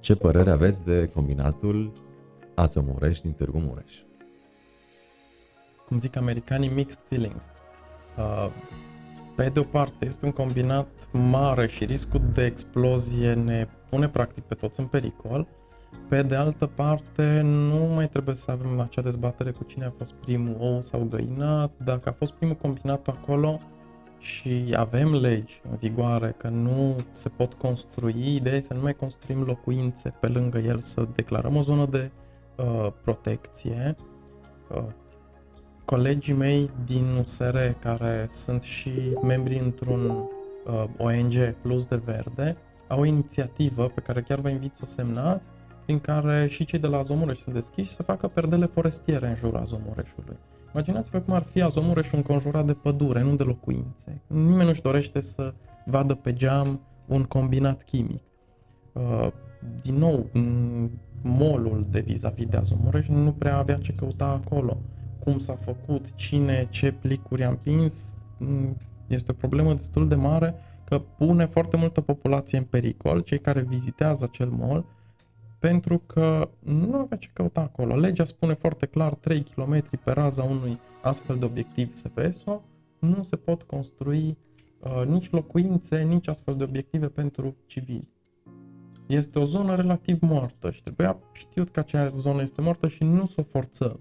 [0.00, 1.92] Ce părere aveți de combinatul
[2.54, 3.94] Azo Mureș din Târgu Mureș?
[5.86, 7.48] Cum zic americanii, mixed feelings.
[8.16, 8.50] Uh,
[9.36, 14.42] pe de o parte, este un combinat mare și riscul de explozie ne pune practic
[14.42, 15.46] pe toți în pericol.
[16.08, 20.12] Pe de altă parte, nu mai trebuie să avem acea dezbatere cu cine a fost
[20.12, 21.70] primul ou sau găina.
[21.84, 23.60] Dacă a fost primul combinat acolo,
[24.18, 29.42] și avem legi în vigoare că nu se pot construi, ideea să nu mai construim
[29.42, 32.10] locuințe pe lângă el, să declarăm o zonă de
[32.56, 33.96] uh, protecție.
[34.70, 34.84] Uh,
[35.86, 38.90] colegii mei din USR, care sunt și
[39.22, 42.56] membri într-un uh, ONG Plus de Verde,
[42.88, 45.48] au o inițiativă pe care chiar vă invit să o semnați,
[45.84, 49.58] prin care și cei de la Azomureș sunt deschiși să facă perdele forestiere în jurul
[49.58, 50.36] Azomureșului.
[50.72, 54.22] Imaginați-vă cum ar fi Azomureș înconjurat de pădure, nu de locuințe.
[54.26, 58.22] Nimeni nu-și dorește să vadă pe geam un combinat chimic.
[58.92, 59.28] Uh,
[59.82, 60.30] din nou,
[61.22, 64.78] molul de vis-a-vis de Azomureș nu prea avea ce căuta acolo.
[65.26, 70.54] Cum s-a făcut, cine, ce plicuri a împins, mm, este o problemă destul de mare
[70.84, 74.84] că pune foarte multă populație în pericol, cei care vizitează acel mall,
[75.58, 77.96] pentru că nu avea ce căuta acolo.
[77.96, 82.62] Legea spune foarte clar 3 km pe raza unui astfel de obiectiv SPSO,
[82.98, 84.38] nu se pot construi
[84.80, 88.08] uh, nici locuințe, nici astfel de obiective pentru civili.
[89.06, 93.26] Este o zonă relativ moartă și trebuia știut că acea zonă este moartă și nu
[93.26, 94.00] să o forțăm.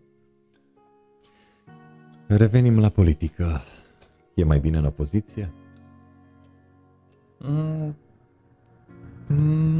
[2.27, 3.61] Revenim la politică.
[4.33, 5.51] E mai bine în opoziție?
[7.37, 7.95] Mm,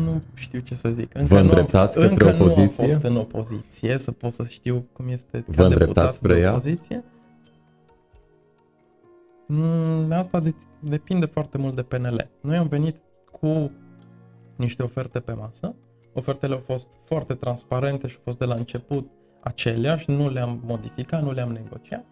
[0.03, 1.15] nu știu ce să zic.
[1.17, 2.63] Încă Vă îndreptați nu, către încă opoziție?
[2.85, 6.49] nu am fost în opoziție, să pot să știu cum este Vă îndreptați spre ea?
[6.51, 7.03] opoziție.
[9.47, 12.29] Mm, asta de- depinde foarte mult de PNL.
[12.41, 12.97] Noi am venit
[13.31, 13.71] cu
[14.55, 15.75] niște oferte pe masă.
[16.13, 19.09] Ofertele au fost foarte transparente și au fost de la început
[19.41, 22.05] aceleași, nu le-am modificat, nu le-am negociat.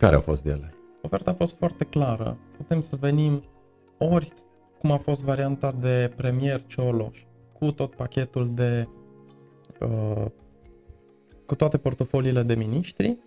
[0.00, 0.74] Care au fost ele?
[1.02, 2.38] Oferta a fost foarte clară.
[2.56, 3.42] Putem să venim
[3.98, 4.32] ori
[4.78, 8.88] cum a fost varianta de premier Cioloș, cu tot pachetul de
[9.80, 10.24] uh,
[11.46, 13.18] cu toate portofoliile de miniștri,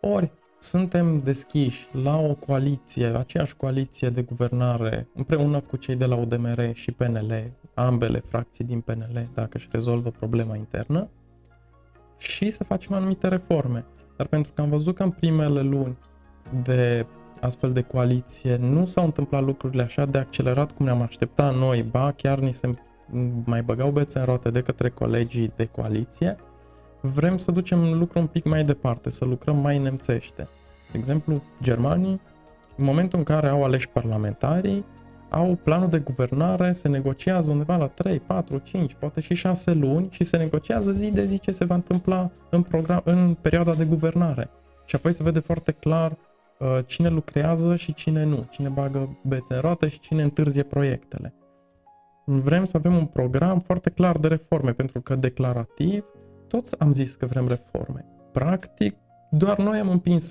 [0.00, 6.16] ori suntem deschiși la o coaliție, aceeași coaliție de guvernare, împreună cu cei de la
[6.16, 11.08] UDMR și PNL, ambele fracții din PNL, dacă își rezolvă problema internă,
[12.18, 13.84] și să facem anumite reforme.
[14.18, 15.98] Dar pentru că am văzut că în primele luni
[16.62, 17.06] de
[17.40, 22.12] astfel de coaliție nu s-au întâmplat lucrurile așa de accelerat cum ne-am așteptat noi, ba
[22.12, 22.74] chiar ni se
[23.44, 26.36] mai băgau bețe în roate de către colegii de coaliție,
[27.00, 30.48] vrem să ducem lucrul un pic mai departe, să lucrăm mai nemțește.
[30.92, 32.20] De exemplu, germanii,
[32.76, 34.84] în momentul în care au aleși parlamentarii,
[35.30, 40.08] au planul de guvernare, se negociază undeva la 3, 4, 5, poate și 6 luni
[40.10, 43.84] și se negociază zi de zi ce se va întâmpla în, program, în perioada de
[43.84, 44.50] guvernare.
[44.84, 46.16] Și apoi se vede foarte clar
[46.58, 51.34] uh, cine lucrează și cine nu, cine bagă bețe în roate și cine întârzie proiectele.
[52.24, 56.04] Vrem să avem un program foarte clar de reforme, pentru că declarativ
[56.48, 58.04] toți am zis că vrem reforme.
[58.32, 58.96] Practic,
[59.30, 60.30] doar noi am împins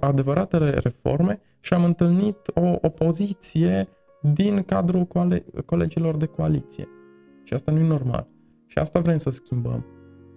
[0.00, 3.88] adevăratele reforme și am întâlnit o opoziție
[4.22, 6.88] din cadrul coale- colegilor de coaliție.
[7.44, 8.28] Și asta nu e normal.
[8.66, 9.86] Și asta vrem să schimbăm.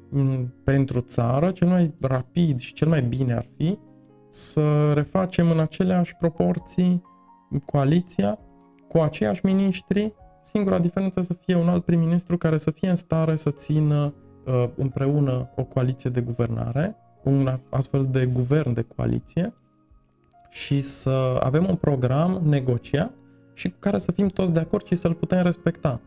[0.09, 3.77] Mm, pentru țară, cel mai rapid și cel mai bine ar fi
[4.29, 7.01] să refacem în aceleași proporții
[7.65, 8.39] coaliția
[8.87, 13.35] cu aceiași miniștri, singura diferență să fie un alt prim-ministru care să fie în stare
[13.35, 14.13] să țină
[14.45, 19.53] uh, împreună o coaliție de guvernare, un astfel de guvern de coaliție
[20.49, 23.13] și să avem un program negociat
[23.55, 26.01] și cu care să fim toți de acord și să-l putem respecta.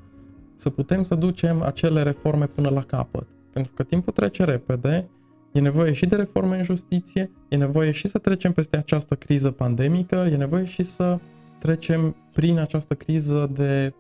[0.55, 3.27] Să putem să ducem acele reforme până la capăt.
[3.53, 5.09] Pentru că timpul trece repede,
[5.53, 9.51] e nevoie și de reforme în justiție, e nevoie și să trecem peste această criză
[9.51, 11.19] pandemică, e nevoie și să
[11.59, 13.95] trecem prin această criză de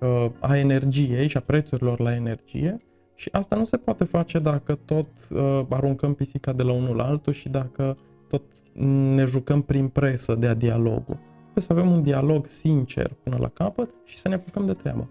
[0.00, 2.76] uh, a energiei și a prețurilor la energie
[3.14, 7.04] și asta nu se poate face dacă tot uh, aruncăm pisica de la unul la
[7.04, 7.96] altul și dacă
[8.28, 8.42] tot
[9.14, 11.18] ne jucăm prin presă de a dialogul.
[11.52, 15.08] Trebuie să avem un dialog sincer până la capăt și să ne apucăm de treabă.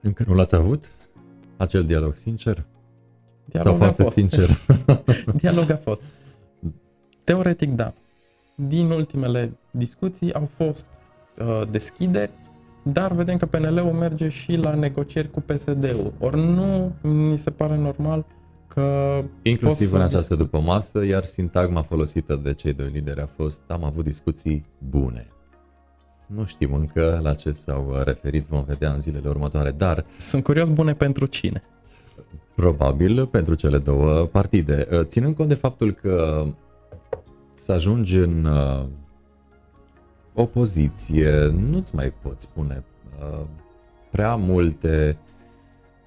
[0.00, 0.90] Încă nu l-ați avut?
[1.56, 2.66] Acel dialog sincer?
[3.44, 4.14] Dialog Sau foarte fost.
[4.14, 4.48] sincer?
[5.40, 6.02] dialog a fost.
[7.24, 7.92] Teoretic, da.
[8.56, 10.86] Din ultimele discuții au fost
[11.38, 12.30] uh, deschideri,
[12.82, 16.12] dar vedem că PNL-ul merge și la negocieri cu PSD-ul.
[16.18, 18.24] Ori nu mi se pare normal
[18.74, 20.38] că Inclusiv în această discuți.
[20.38, 25.26] după masă, iar sintagma folosită de cei doi lideri a fost am avut discuții bune.
[26.26, 30.68] Nu știm încă la ce s-au referit, vom vedea în zilele următoare, dar Sunt curios
[30.68, 31.62] bune pentru cine.
[32.54, 34.88] probabil pentru cele două partide.
[34.92, 36.44] Uh, Ținând cont de faptul că
[37.54, 38.84] să ajungi în uh,
[40.34, 42.84] opoziție, nu-ți mai poți pune
[43.20, 43.44] uh,
[44.10, 45.16] prea multe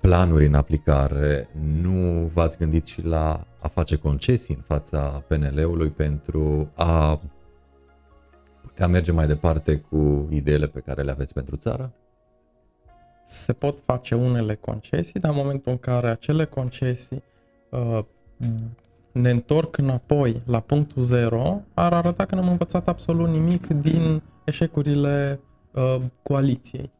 [0.08, 1.50] planuri în aplicare.
[1.82, 7.22] Nu v-ați gândit și la a face concesii în fața PNL-ului pentru a
[8.62, 11.94] putea merge mai departe cu ideile pe care le aveți pentru țară?
[13.24, 17.24] se pot face unele concesii, dar în momentul în care acele concesii
[17.70, 18.00] uh,
[19.12, 25.40] ne întorc înapoi la punctul zero, ar arăta că n-am învățat absolut nimic din eșecurile
[25.72, 26.92] uh, coaliției.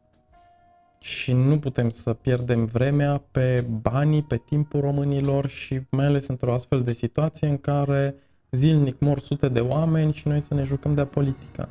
[1.04, 6.52] Și nu putem să pierdem vremea pe banii, pe timpul românilor și mai ales într-o
[6.52, 8.14] astfel de situație în care
[8.50, 11.68] zilnic mor sute de oameni și noi să ne jucăm de politică.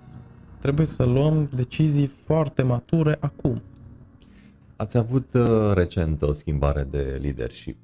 [0.60, 3.62] Trebuie să luăm decizii foarte mature acum.
[4.76, 7.78] Ați avut uh, recent o schimbare de leadership.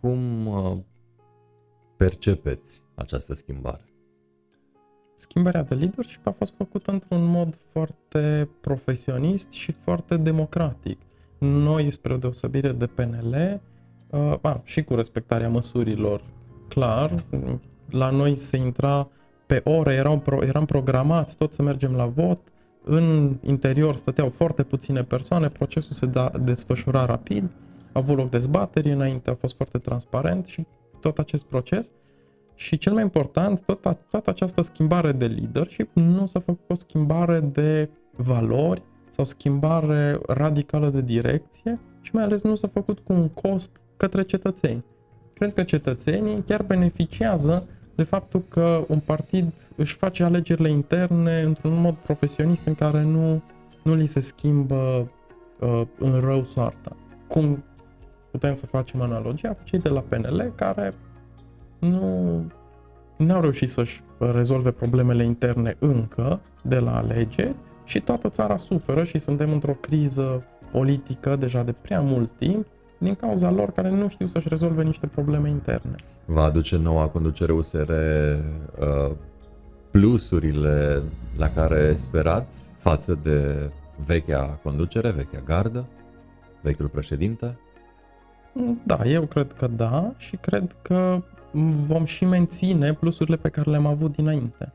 [0.00, 0.78] Cum uh,
[1.96, 3.84] percepeți această schimbare?
[5.18, 11.00] Schimbarea de leadership a fost făcută într-un mod foarte profesionist și foarte democratic.
[11.38, 13.60] Noi, spre o deosebire de PNL,
[14.10, 16.22] uh, a, și cu respectarea măsurilor,
[16.68, 17.24] clar,
[17.90, 19.08] la noi se intra
[19.46, 22.38] pe ore, eram, eram programați tot să mergem la vot,
[22.84, 27.44] în interior stăteau foarte puține persoane, procesul se da, desfășura rapid,
[27.92, 30.66] a avut loc dezbateri înainte, a fost foarte transparent și
[31.00, 31.92] tot acest proces.
[32.58, 36.74] Și cel mai important, tot a, toată această schimbare de leadership nu s-a făcut o
[36.74, 43.12] schimbare de valori sau schimbare radicală de direcție și mai ales nu s-a făcut cu
[43.12, 44.84] un cost către cetățeni.
[45.34, 51.80] Cred că cetățenii chiar beneficiază de faptul că un partid își face alegerile interne într-un
[51.80, 53.42] mod profesionist în care nu,
[53.82, 55.12] nu li se schimbă
[55.60, 56.96] uh, în rău soarta.
[57.28, 57.64] Cum
[58.30, 60.94] putem să facem analogia cu cei de la PNL care
[61.78, 62.44] nu
[63.16, 67.54] n-au reușit să-și rezolve problemele interne încă de la alegeri
[67.84, 72.66] și toată țara suferă și suntem într-o criză politică deja de prea mult timp
[72.98, 75.94] din cauza lor care nu știu să-și rezolve niște probleme interne.
[76.24, 79.14] Va aduce noua conducere USR uh,
[79.90, 81.02] plusurile
[81.36, 83.70] la care sperați față de
[84.06, 85.86] vechea conducere, vechea gardă,
[86.60, 87.58] vechiul președinte?
[88.84, 91.22] Da, eu cred că da și cred că
[91.86, 94.72] vom și menține plusurile pe care le-am avut dinainte.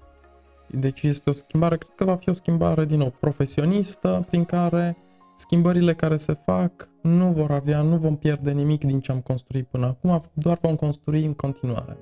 [0.69, 4.97] Deci este o schimbare, cred că va fi o schimbare din nou profesionistă, prin care
[5.35, 9.67] schimbările care se fac nu vor avea, nu vom pierde nimic din ce am construit
[9.67, 11.97] până acum, doar vom construi în continuare.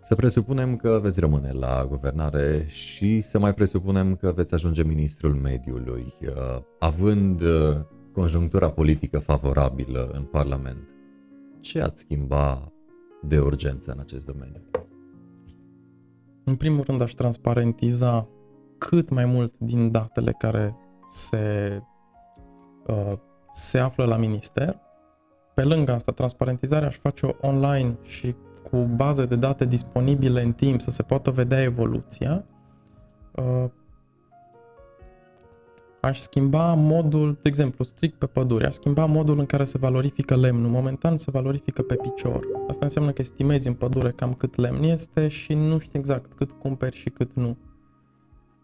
[0.00, 5.34] Să presupunem că veți rămâne la guvernare și să mai presupunem că veți ajunge ministrul
[5.34, 7.76] mediului, uh, având uh,
[8.12, 10.88] conjunctura politică favorabilă în Parlament.
[11.60, 12.72] Ce ați schimba
[13.22, 14.60] de urgență în acest domeniu?
[16.44, 18.28] În primul rând aș transparentiza
[18.78, 20.76] cât mai mult din datele care
[21.08, 21.78] se,
[22.86, 23.12] uh,
[23.52, 24.80] se află la minister.
[25.54, 28.34] Pe lângă asta, transparentizarea aș face-o online și
[28.70, 32.44] cu baze de date disponibile în timp să se poată vedea evoluția.
[33.34, 33.64] Uh,
[36.00, 40.36] aș schimba modul, de exemplu, strict pe pădure, aș schimba modul în care se valorifică
[40.36, 40.70] lemnul.
[40.70, 42.46] Momentan se valorifică pe picior.
[42.68, 46.52] Asta înseamnă că estimezi în pădure cam cât lemn este și nu știi exact cât
[46.52, 47.56] cumperi și cât nu.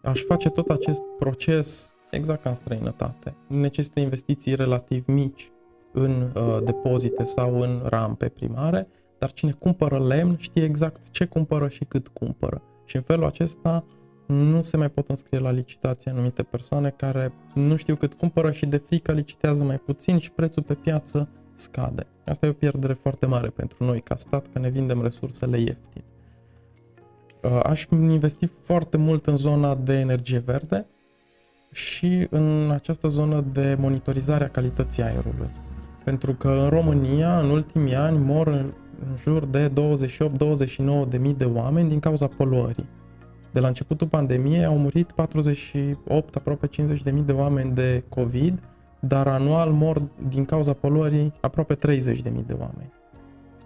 [0.03, 3.35] Aș face tot acest proces exact ca în străinătate.
[3.47, 5.51] Necesită investiții relativ mici
[5.91, 11.67] în uh, depozite sau în rampe primare, dar cine cumpără lemn știe exact ce cumpără
[11.67, 12.61] și cât cumpără.
[12.85, 13.85] Și în felul acesta
[14.25, 18.65] nu se mai pot înscrie la licitație anumite persoane care nu știu cât cumpără și
[18.65, 22.07] de frică licitează mai puțin și prețul pe piață scade.
[22.25, 26.03] Asta e o pierdere foarte mare pentru noi ca stat, că ne vindem resursele ieftine.
[27.43, 30.85] Uh, aș investi foarte mult în zona de energie verde
[31.71, 35.49] și în această zonă de monitorizare a calității aerului.
[36.03, 38.73] Pentru că în România, în ultimii ani, mor în
[39.17, 39.71] jur de
[41.05, 42.87] 28-29 de mii de oameni din cauza poluării.
[43.55, 48.59] De la începutul pandemiei au murit 48, aproape 50 de mii de oameni de COVID,
[48.99, 52.93] dar anual mor din cauza poluării aproape 30 de mii de oameni.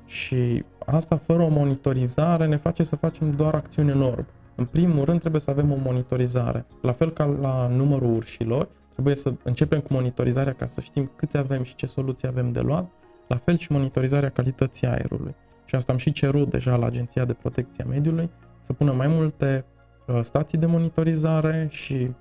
[0.05, 4.25] Și asta fără o monitorizare ne face să facem doar acțiuni în orb.
[4.55, 6.65] În primul rând trebuie să avem o monitorizare.
[6.81, 11.37] La fel ca la numărul urșilor, trebuie să începem cu monitorizarea ca să știm câți
[11.37, 12.89] avem și ce soluții avem de luat,
[13.27, 15.35] la fel și monitorizarea calității aerului.
[15.65, 18.29] Și asta am și cerut deja la Agenția de Protecție a Mediului,
[18.61, 19.78] să pună mai multe Uh,
[20.21, 22.11] stații de monitorizare și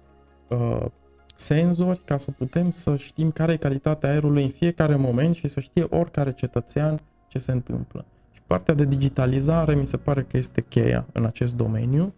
[0.49, 0.85] uh,
[1.35, 5.61] senzori ca să putem să știm care e calitatea aerului în fiecare moment și să
[5.61, 8.05] știe oricare cetățean ce se întâmplă.
[8.33, 12.15] Și partea de digitalizare mi se pare că este cheia în acest domeniu,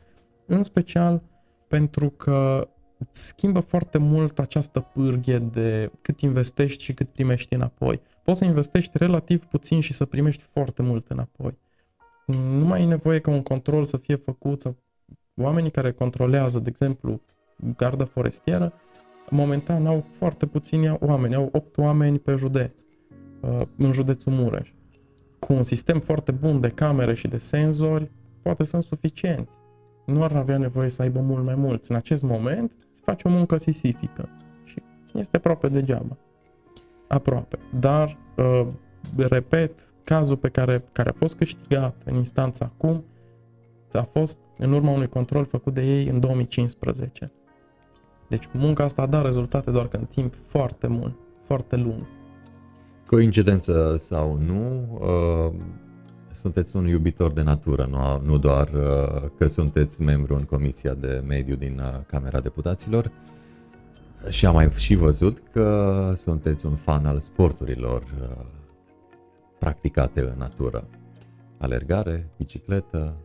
[0.47, 1.23] în special
[1.69, 2.69] pentru că
[3.11, 8.01] schimbă foarte mult această pârghie de cât investești și cât primești înapoi.
[8.23, 11.59] Poți să investești relativ puțin și să primești foarte mult înapoi.
[12.27, 14.77] Nu mai e nevoie ca un control să fie făcut sau
[15.41, 17.21] oamenii care controlează, de exemplu,
[17.77, 18.73] garda forestieră,
[19.31, 22.83] momentan au foarte puțini oameni, au 8 oameni pe județ,
[23.41, 24.73] uh, în județul Mureș.
[25.39, 28.11] Cu un sistem foarte bun de camere și de senzori,
[28.43, 29.57] poate sunt suficienți.
[30.07, 31.91] Nu ar avea nevoie să aibă mult mai mulți.
[31.91, 34.29] În acest moment se face o muncă sisifică
[34.65, 34.83] și
[35.15, 36.17] este aproape degeaba.
[37.09, 37.59] Aproape.
[37.81, 38.67] Dar, uh,
[39.17, 43.05] repet, cazul pe care, care a fost câștigat în instanța acum
[43.99, 47.33] a fost în urma unui control făcut de ei în 2015.
[48.29, 52.07] Deci munca asta a dat rezultate doar că în timp foarte mult, foarte lung.
[53.07, 55.61] Coincidență sau nu, uh,
[56.31, 61.23] sunteți un iubitor de natură, nu, nu doar uh, că sunteți membru în Comisia de
[61.27, 63.13] Mediu din uh, Camera Deputaților,
[64.29, 68.45] și am mai și văzut că sunteți un fan al sporturilor uh,
[69.59, 70.89] practicate în natură.
[71.59, 73.17] Alergare, bicicletă.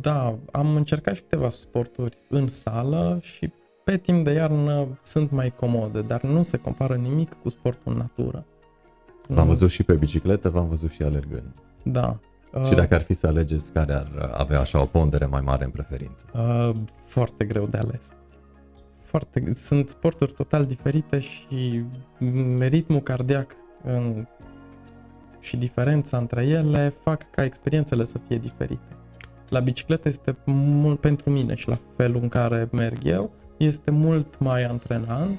[0.00, 3.52] Da, am încercat și câteva sporturi în sală și
[3.84, 7.98] pe timp de iarnă sunt mai comode, dar nu se compară nimic cu sportul în
[7.98, 8.44] natură.
[9.28, 11.52] V-am văzut și pe bicicletă, v-am văzut și alergând.
[11.82, 12.18] Da.
[12.64, 15.70] Și dacă ar fi să alegeți care ar avea așa o pondere mai mare în
[15.70, 16.24] preferință?
[16.34, 16.70] Uh,
[17.04, 18.08] foarte greu de ales.
[19.02, 21.84] Foarte, sunt sporturi total diferite și
[22.58, 24.26] ritmul cardiac în,
[25.40, 28.96] și diferența între ele fac ca experiențele să fie diferite.
[29.50, 34.38] La bicicletă este mult pentru mine și la felul în care merg eu, este mult
[34.38, 35.38] mai antrenant,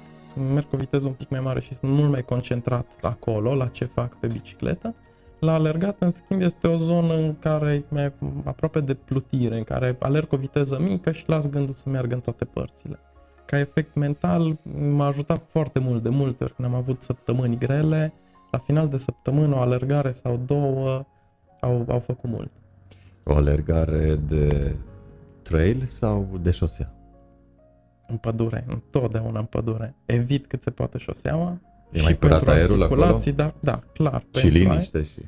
[0.54, 3.68] merg cu o viteză un pic mai mare și sunt mult mai concentrat acolo, la
[3.68, 4.96] ce fac pe bicicletă.
[5.40, 9.64] La alergat, în schimb, este o zonă în care e mai aproape de plutire, în
[9.64, 13.00] care alerg cu o viteză mică și las gândul să meargă în toate părțile.
[13.46, 14.58] Ca efect mental,
[14.96, 18.14] m-a ajutat foarte mult de multe ori când am avut săptămâni grele.
[18.52, 21.06] La final de săptămână, o alergare sau două
[21.60, 22.52] au, au făcut mult.
[23.24, 24.76] O alergare de
[25.42, 26.94] trail sau de șosea?
[28.08, 29.96] În pădure, întotdeauna în pădure.
[30.06, 31.62] Evit cât se poate șoseaua.
[31.92, 33.18] E și mai curat aerul acolo?
[33.36, 34.24] Da, da, clar.
[34.34, 35.20] Și liniște și...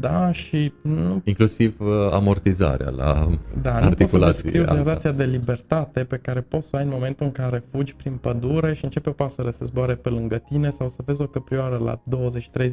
[0.00, 0.72] Da, și...
[0.82, 1.20] Nu...
[1.24, 3.28] Inclusiv uh, amortizarea la
[3.62, 7.26] Da, nu poți să descriu senzația de libertate pe care poți să ai în momentul
[7.26, 10.88] în care fugi prin pădure și începe o pasăre să zboare pe lângă tine sau
[10.88, 12.02] să vezi o căprioară la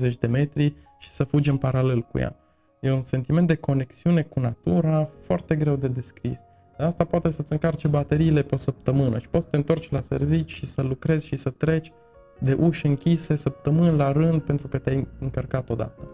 [0.10, 2.36] 20-30 de metri și să fugi în paralel cu ea.
[2.82, 6.40] E un sentiment de conexiune cu natura foarte greu de descris.
[6.78, 10.00] De asta poate să-ți încarce bateriile pe o săptămână și poți să te întorci la
[10.00, 11.92] servici și să lucrezi și să treci
[12.40, 16.08] de uși închise săptămâni la rând pentru că te-ai încărcat odată.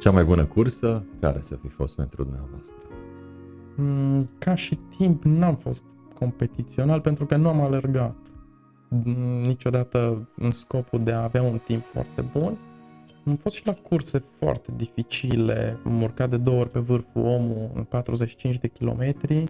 [0.00, 2.76] Cea mai bună cursă care să fi fost pentru dumneavoastră?
[3.76, 5.84] Mm, ca și timp n-am fost
[6.18, 8.16] competițional pentru că nu am alergat
[9.46, 12.58] niciodată în scopul de a avea un timp foarte bun.
[13.26, 17.70] Am fost și la curse foarte dificile, am urcat de două ori pe vârful omul
[17.74, 19.44] în 45 de kilometri.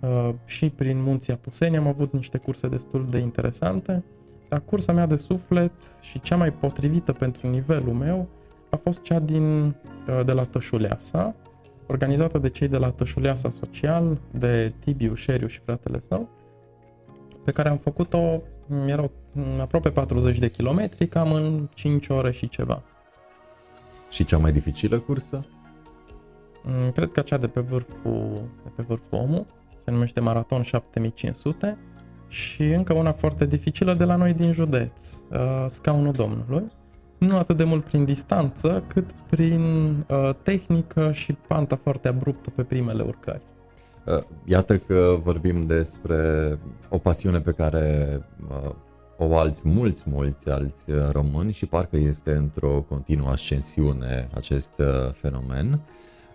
[0.00, 4.04] Uh, și prin munții Apuseni am avut niște curse destul de interesante,
[4.48, 8.28] dar cursa mea de suflet și cea mai potrivită pentru nivelul meu
[8.70, 11.34] a fost cea din, uh, de la Tășuleasa,
[11.86, 16.28] organizată de cei de la Tășuleasa Social, de Tibiu, Șeriu și fratele său,
[17.44, 18.42] pe care am făcut-o,
[18.86, 19.10] erau
[19.60, 22.82] aproape 40 de kilometri, cam în 5 ore și ceva.
[24.10, 25.44] Și cea mai dificilă cursă?
[26.62, 29.46] Mm, cred că cea de pe vârful, de pe vârful omul,
[29.76, 31.78] se numește Maraton 7500
[32.28, 36.72] și încă una foarte dificilă de la noi din județ, uh, Scaunul Domnului,
[37.18, 39.60] nu atât de mult prin distanță, cât prin
[40.08, 43.42] uh, tehnică și panta foarte abruptă pe primele urcări.
[44.04, 48.74] Uh, iată că vorbim despre o pasiune pe care uh,
[49.18, 55.12] o alți mulți, mulți alți uh, români și parcă este într-o continuă ascensiune acest uh,
[55.12, 55.80] fenomen.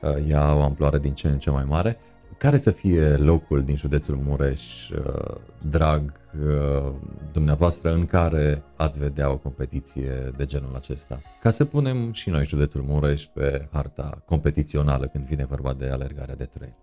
[0.01, 1.97] Uh, ia o amploare din ce în ce mai mare.
[2.37, 6.93] Care să fie locul din județul Mureș, uh, drag uh,
[7.31, 11.21] dumneavoastră, în care ați vedea o competiție de genul acesta?
[11.41, 16.35] Ca să punem și noi județul Mureș pe harta competițională când vine vorba de alergarea
[16.35, 16.82] de trail.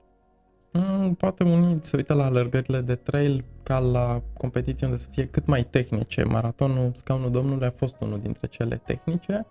[0.72, 5.26] Mm, poate unii se uită la alergările de trail ca la competiții unde să fie
[5.26, 6.24] cât mai tehnice.
[6.24, 9.46] Maratonul Scaunul Domnului a fost unul dintre cele tehnice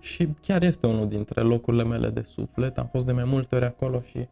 [0.00, 2.78] și chiar este unul dintre locurile mele de suflet.
[2.78, 4.28] Am fost de mai multe ori acolo și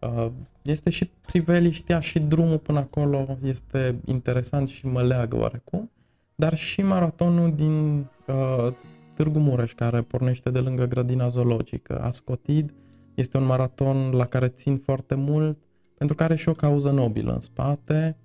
[0.00, 0.30] Uh,
[0.62, 5.90] este și priveliștea și drumul până acolo este interesant și mă leagă oarecum,
[6.34, 8.72] dar și maratonul din uh,
[9.14, 12.00] Târgu Mureș, care pornește de lângă grădina zoologică.
[12.00, 12.74] Ascotid
[13.14, 15.58] este un maraton la care țin foarte mult,
[16.00, 18.16] pentru că are și o cauză nobilă în spate,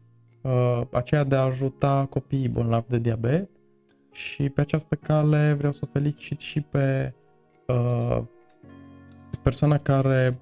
[0.41, 3.49] uh, aceea de a ajuta copiii bolnavi de diabet
[4.11, 7.13] și pe această cale vreau să o felicit și pe
[7.67, 8.17] uh,
[9.43, 10.39] persoana care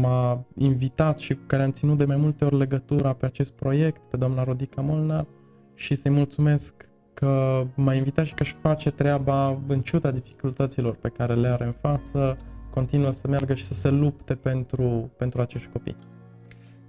[0.00, 4.00] m-a invitat și cu care am ținut de mai multe ori legătura pe acest proiect,
[4.10, 5.26] pe doamna Rodica Molnar,
[5.74, 11.08] și să-i mulțumesc că m-a invitat și că își face treaba în ciuda dificultăților pe
[11.08, 12.36] care le are în față,
[12.70, 15.96] continuă să meargă și să se lupte pentru, pentru acești copii.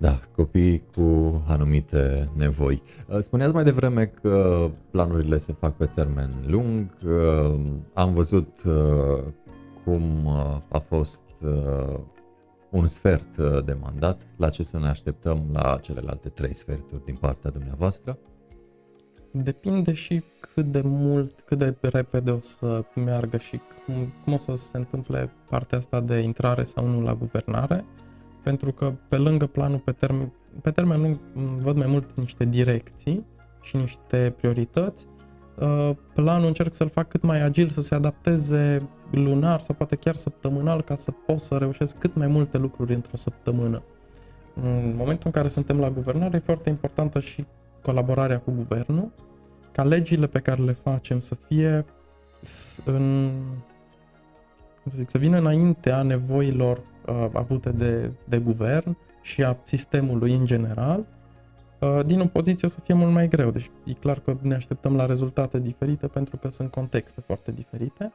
[0.01, 2.81] Da, copii cu anumite nevoi.
[3.19, 6.97] Spuneați mai devreme că planurile se fac pe termen lung.
[7.93, 9.23] Am văzut uh,
[9.83, 11.99] cum uh, a fost uh,
[12.69, 17.15] un sfert uh, de mandat, la ce să ne așteptăm la celelalte trei sferturi din
[17.15, 18.17] partea dumneavoastră?
[19.31, 20.23] Depinde și
[20.53, 24.77] cât de mult, cât de repede o să meargă și cum, cum o să se
[24.77, 27.85] întâmple partea asta de intrare sau nu la guvernare,
[28.43, 30.31] pentru că pe lângă planul pe termen,
[30.61, 31.19] pe termen lung
[31.61, 33.25] văd mai mult niște direcții
[33.61, 35.07] și niște priorități.
[35.59, 40.15] Uh, planul încerc să-l fac cât mai agil, să se adapteze lunar sau poate chiar
[40.15, 43.83] săptămânal ca să pot să reușesc cât mai multe lucruri într-o săptămână.
[44.55, 47.45] În momentul în care suntem la guvernare e foarte importantă și
[47.81, 49.11] colaborarea cu guvernul,
[49.71, 51.85] ca legile pe care le facem să fie
[52.85, 53.31] în,
[54.85, 60.45] să, zic, să vină înaintea nevoilor uh, avute de, de guvern și a sistemului în
[60.45, 61.05] general,
[61.79, 63.51] uh, din opoziție o să fie mult mai greu.
[63.51, 68.13] Deci e clar că ne așteptăm la rezultate diferite pentru că sunt contexte foarte diferite.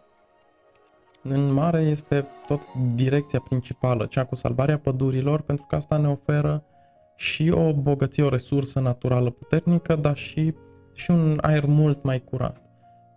[1.22, 2.62] În mare este tot
[2.94, 6.64] direcția principală, cea cu salvarea pădurilor, pentru că asta ne oferă
[7.16, 10.54] și o bogăție, o resursă naturală puternică, dar și,
[10.94, 12.62] și un aer mult mai curat.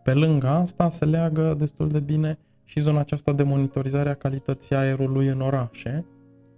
[0.03, 2.39] Pe lângă asta se leagă destul de bine
[2.69, 6.05] și zona aceasta de monitorizare a calității aerului în orașe,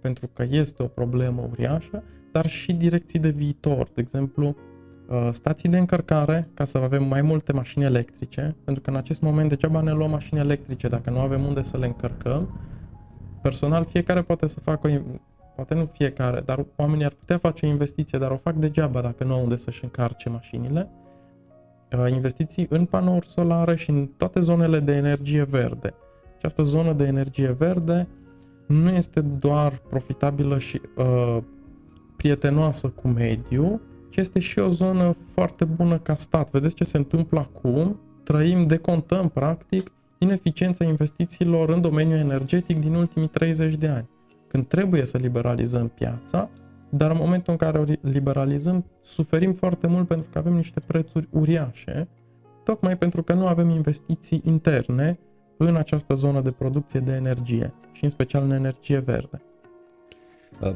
[0.00, 2.02] pentru că este o problemă uriașă,
[2.32, 4.56] dar și direcții de viitor, de exemplu,
[5.08, 9.20] uh, stații de încărcare, ca să avem mai multe mașini electrice, pentru că în acest
[9.20, 12.60] moment degeaba ne luăm mașini electrice dacă nu avem unde să le încărcăm.
[13.42, 15.02] Personal, fiecare poate să facă
[15.54, 19.24] poate nu fiecare, dar oamenii ar putea face o investiție, dar o fac degeaba dacă
[19.24, 20.90] nu au unde să-și încarce mașinile.
[21.98, 25.94] Uh, investiții în panouri solare și în toate zonele de energie verde.
[26.42, 28.08] Această zonă de energie verde
[28.66, 31.38] nu este doar profitabilă și uh,
[32.16, 36.50] prietenoasă cu mediul, ci este și o zonă foarte bună ca stat.
[36.50, 38.00] Vedeți ce se întâmplă acum?
[38.22, 44.08] Trăim, decontăm practic ineficiența investițiilor în domeniul energetic din ultimii 30 de ani
[44.48, 46.50] când trebuie să liberalizăm piața,
[46.90, 51.28] dar în momentul în care o liberalizăm, suferim foarte mult pentru că avem niște prețuri
[51.30, 52.08] uriașe,
[52.64, 55.18] tocmai pentru că nu avem investiții interne
[55.68, 59.42] în această zonă de producție de energie și în special în energie verde.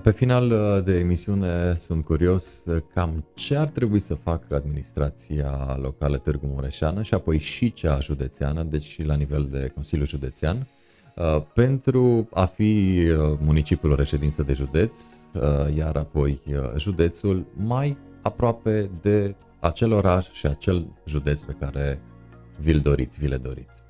[0.03, 0.53] Pe final
[0.85, 2.65] de emisiune sunt curios
[2.95, 8.63] cam ce ar trebui să facă administrația locală Târgu Mureșeană și apoi și cea județeană,
[8.63, 10.67] deci și la nivel de Consiliu Județean,
[11.17, 15.03] Uh, pentru a fi uh, municipiul reședință de județ,
[15.33, 16.41] uh, iar apoi
[16.77, 22.01] județul mai aproape de acel oraș și acel județ pe care
[22.61, 23.86] vi-l doriți, vi le doriți.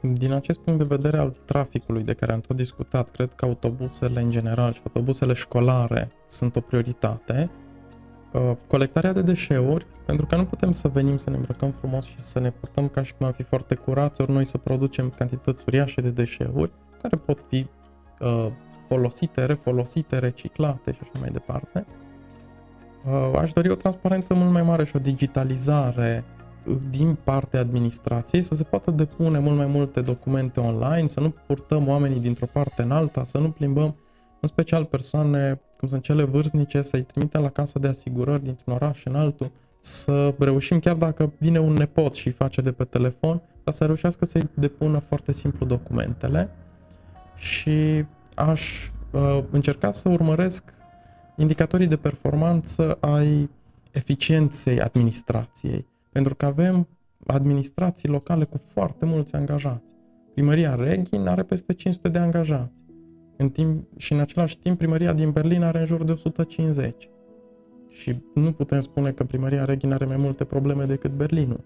[0.00, 4.20] Din acest punct de vedere al traficului de care am tot discutat, cred că autobuzele
[4.20, 7.50] în general și autobuzele școlare sunt o prioritate
[8.36, 12.18] Uh, colectarea de deșeuri, pentru că nu putem să venim să ne îmbrăcăm frumos și
[12.18, 15.64] să ne purtăm ca și cum am fi foarte curați, ori noi să producem cantități
[15.66, 17.66] uriașe de deșeuri, care pot fi
[18.20, 18.46] uh,
[18.88, 21.86] folosite, refolosite, reciclate și așa mai departe.
[23.06, 26.35] Uh, aș dori o transparență mult mai mare și o digitalizare uh,
[26.90, 31.88] din partea administrației, să se poată depune mult mai multe documente online, să nu purtăm
[31.88, 33.96] oamenii dintr-o parte în alta, să nu plimbăm
[34.40, 39.04] în special persoane cum sunt cele vârstnice, să-i trimitem la casa de asigurări dintr-un oraș
[39.04, 43.42] în altul, să reușim, chiar dacă vine un nepot și îi face de pe telefon,
[43.64, 46.50] dar să reușească să-i depună foarte simplu documentele.
[47.34, 50.64] Și aș uh, încerca să urmăresc
[51.36, 53.50] indicatorii de performanță ai
[53.90, 55.86] eficienței administrației,
[56.16, 56.88] pentru că avem
[57.26, 59.94] administrații locale cu foarte mulți angajați.
[60.34, 62.84] Primăria Reghin are peste 500 de angajați.
[63.36, 67.08] În timp, și în același timp, primăria din Berlin are în jur de 150.
[67.88, 71.64] Și nu putem spune că primăria Reghin are mai multe probleme decât Berlinul.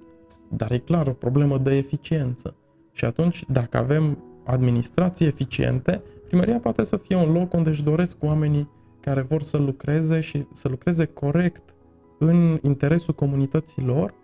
[0.48, 2.56] Dar e clar o problemă de eficiență.
[2.92, 8.16] Și atunci, dacă avem administrații eficiente, primăria poate să fie un loc unde își doresc
[8.24, 8.68] oamenii
[9.00, 11.74] care vor să lucreze și să lucreze corect
[12.18, 14.19] în interesul comunității lor, uh,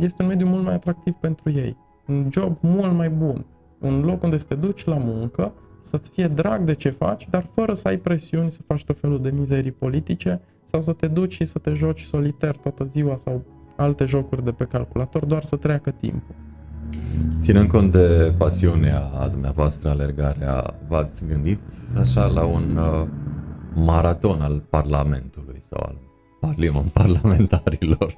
[0.00, 1.76] este un mediu mult mai atractiv pentru ei.
[2.06, 3.44] Un job mult mai bun.
[3.78, 7.50] Un loc unde să te duci la muncă să-ți fie drag de ce faci, dar
[7.54, 11.32] fără să ai presiuni să faci tot felul de mizerii politice sau să te duci
[11.32, 13.44] și să te joci soliter toată ziua sau
[13.76, 16.34] alte jocuri de pe calculator, doar să treacă timpul.
[17.38, 21.60] Ținând cont de pasiunea a dumneavoastră, alergarea, v-ați gândit
[21.98, 23.08] așa la un uh,
[23.74, 25.96] maraton al Parlamentului sau al
[26.40, 28.16] parliament parlamentarilor?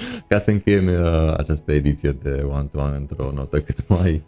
[0.28, 4.22] Ca să încheiem uh, această ediție de One to One într-o notă cât mai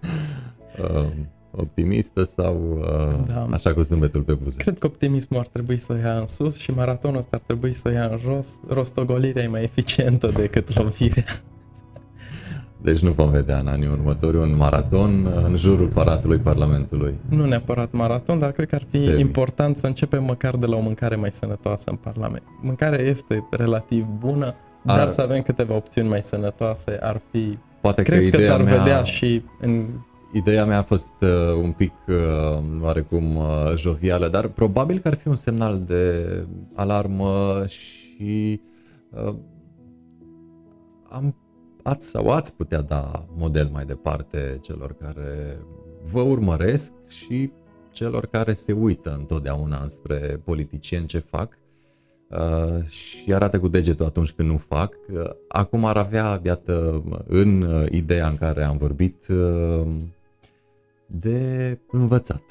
[0.82, 1.06] uh,
[1.50, 3.46] optimistă sau uh, da.
[3.50, 4.56] așa cu zâmbetul pe buze?
[4.56, 7.92] Cred că optimismul ar trebui să ia în sus și maratonul ăsta ar trebui să
[7.92, 8.48] ia în jos.
[8.68, 11.24] Rostogolirea e mai eficientă decât lovirea.
[12.82, 17.14] Deci nu vom vedea în anii următori un maraton în jurul Palatului Parlamentului.
[17.28, 19.20] Nu neapărat maraton, dar cred că ar fi Semi.
[19.20, 22.42] important să începem măcar de la o mâncare mai sănătoasă în Parlament.
[22.60, 25.08] Mâncarea este relativ bună, Dar ar...
[25.08, 27.58] să avem câteva opțiuni mai sănătoase ar fi...
[27.80, 28.76] Poate Cred că, că s-ar mea...
[28.76, 29.86] vedea și în
[30.32, 32.14] Ideea mea a fost uh, un pic uh,
[32.80, 36.24] oarecum uh, jovială, dar probabil că ar fi un semnal de
[36.74, 38.60] alarmă și
[39.10, 39.34] uh,
[41.08, 41.36] am,
[41.82, 45.58] ați sau ați putea da model mai departe celor care
[46.12, 47.50] vă urmăresc și
[47.92, 51.58] celor care se uită întotdeauna spre politicieni ce fac
[52.28, 54.94] uh, și arată cu degetul atunci când nu fac.
[55.12, 59.86] Uh, acum ar avea, iată, în uh, ideea în care am vorbit, uh,
[61.06, 62.42] de învățat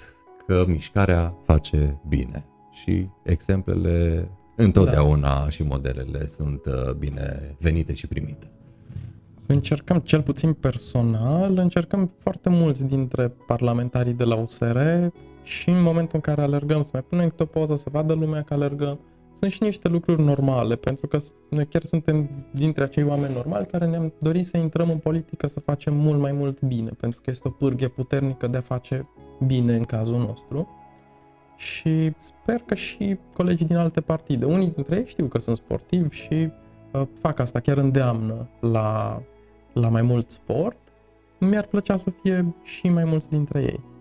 [0.47, 5.49] că mișcarea face bine și exemplele întotdeauna da.
[5.49, 8.51] și modelele sunt uh, bine venite și primite.
[9.45, 14.77] Încercăm, cel puțin personal, încercăm foarte mulți dintre parlamentarii de la USR
[15.43, 18.41] și în momentul în care alergăm să mai punem câte o poză, să vadă lumea
[18.41, 18.99] că alergăm,
[19.37, 21.17] sunt și niște lucruri normale, pentru că
[21.49, 25.59] noi chiar suntem dintre acei oameni normali care ne-am dorit să intrăm în politică să
[25.59, 29.09] facem mult mai mult bine, pentru că este o pârghie puternică de a face
[29.45, 30.67] bine în cazul nostru.
[31.55, 36.15] Și sper că și colegii din alte partide, unii dintre ei știu că sunt sportivi
[36.15, 36.49] și
[36.93, 39.21] uh, fac asta, chiar îndeamnă la,
[39.73, 40.77] la mai mult sport.
[41.39, 43.96] Mi-ar plăcea să fie și mai mulți dintre ei.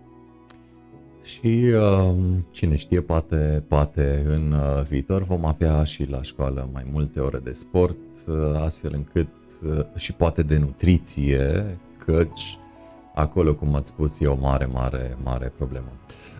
[1.27, 2.15] Și uh,
[2.51, 7.37] cine știe, poate, poate în uh, viitor vom avea și la școală mai multe ore
[7.37, 7.97] de sport,
[8.27, 9.27] uh, astfel încât
[9.65, 12.57] uh, și poate de nutriție, căci
[13.15, 15.91] acolo, cum ați spus, e o mare, mare, mare problemă.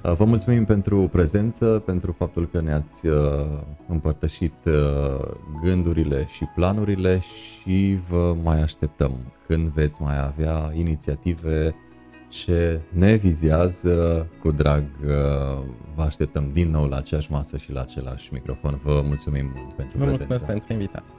[0.03, 3.15] Uh, vă mulțumim pentru prezență, pentru faptul că ne-ați uh,
[3.87, 5.33] împărtășit uh,
[5.63, 9.11] gândurile și planurile și vă mai așteptăm
[9.47, 11.75] când veți mai avea inițiative
[12.29, 14.27] ce ne vizează.
[14.41, 14.83] Cu drag
[15.95, 18.79] vă așteptăm din nou la aceeași masă și la același microfon.
[18.83, 20.25] Vă mulțumim mult pentru vă prezență.
[20.27, 21.15] mulțumesc pentru invitație.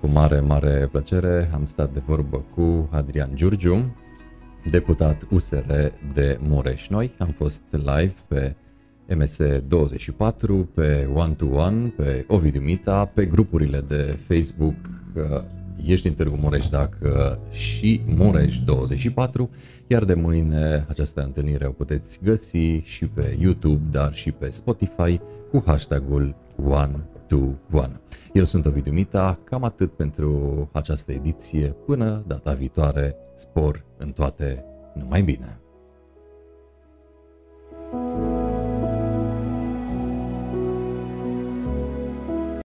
[0.00, 3.96] Cu mare, mare plăcere am stat de vorbă cu Adrian Giurgiu,
[4.70, 5.72] deputat USR
[6.12, 6.88] de Mureș.
[6.88, 8.56] Noi am fost live pe
[9.08, 14.74] MS24, pe One to One, pe Ovidiu Mita, pe grupurile de Facebook
[15.82, 19.48] Ești din Târgu Mureș dacă și Mureș24,
[19.86, 25.20] iar de mâine această întâlnire o puteți găsi și pe YouTube, dar și pe Spotify
[25.50, 26.34] cu hashtagul
[26.64, 28.00] One.
[28.32, 31.66] Eu sunt Ovidiu Mita, cam atât pentru această ediție.
[31.86, 34.64] Până data viitoare, spor în toate,
[34.94, 35.63] numai bine!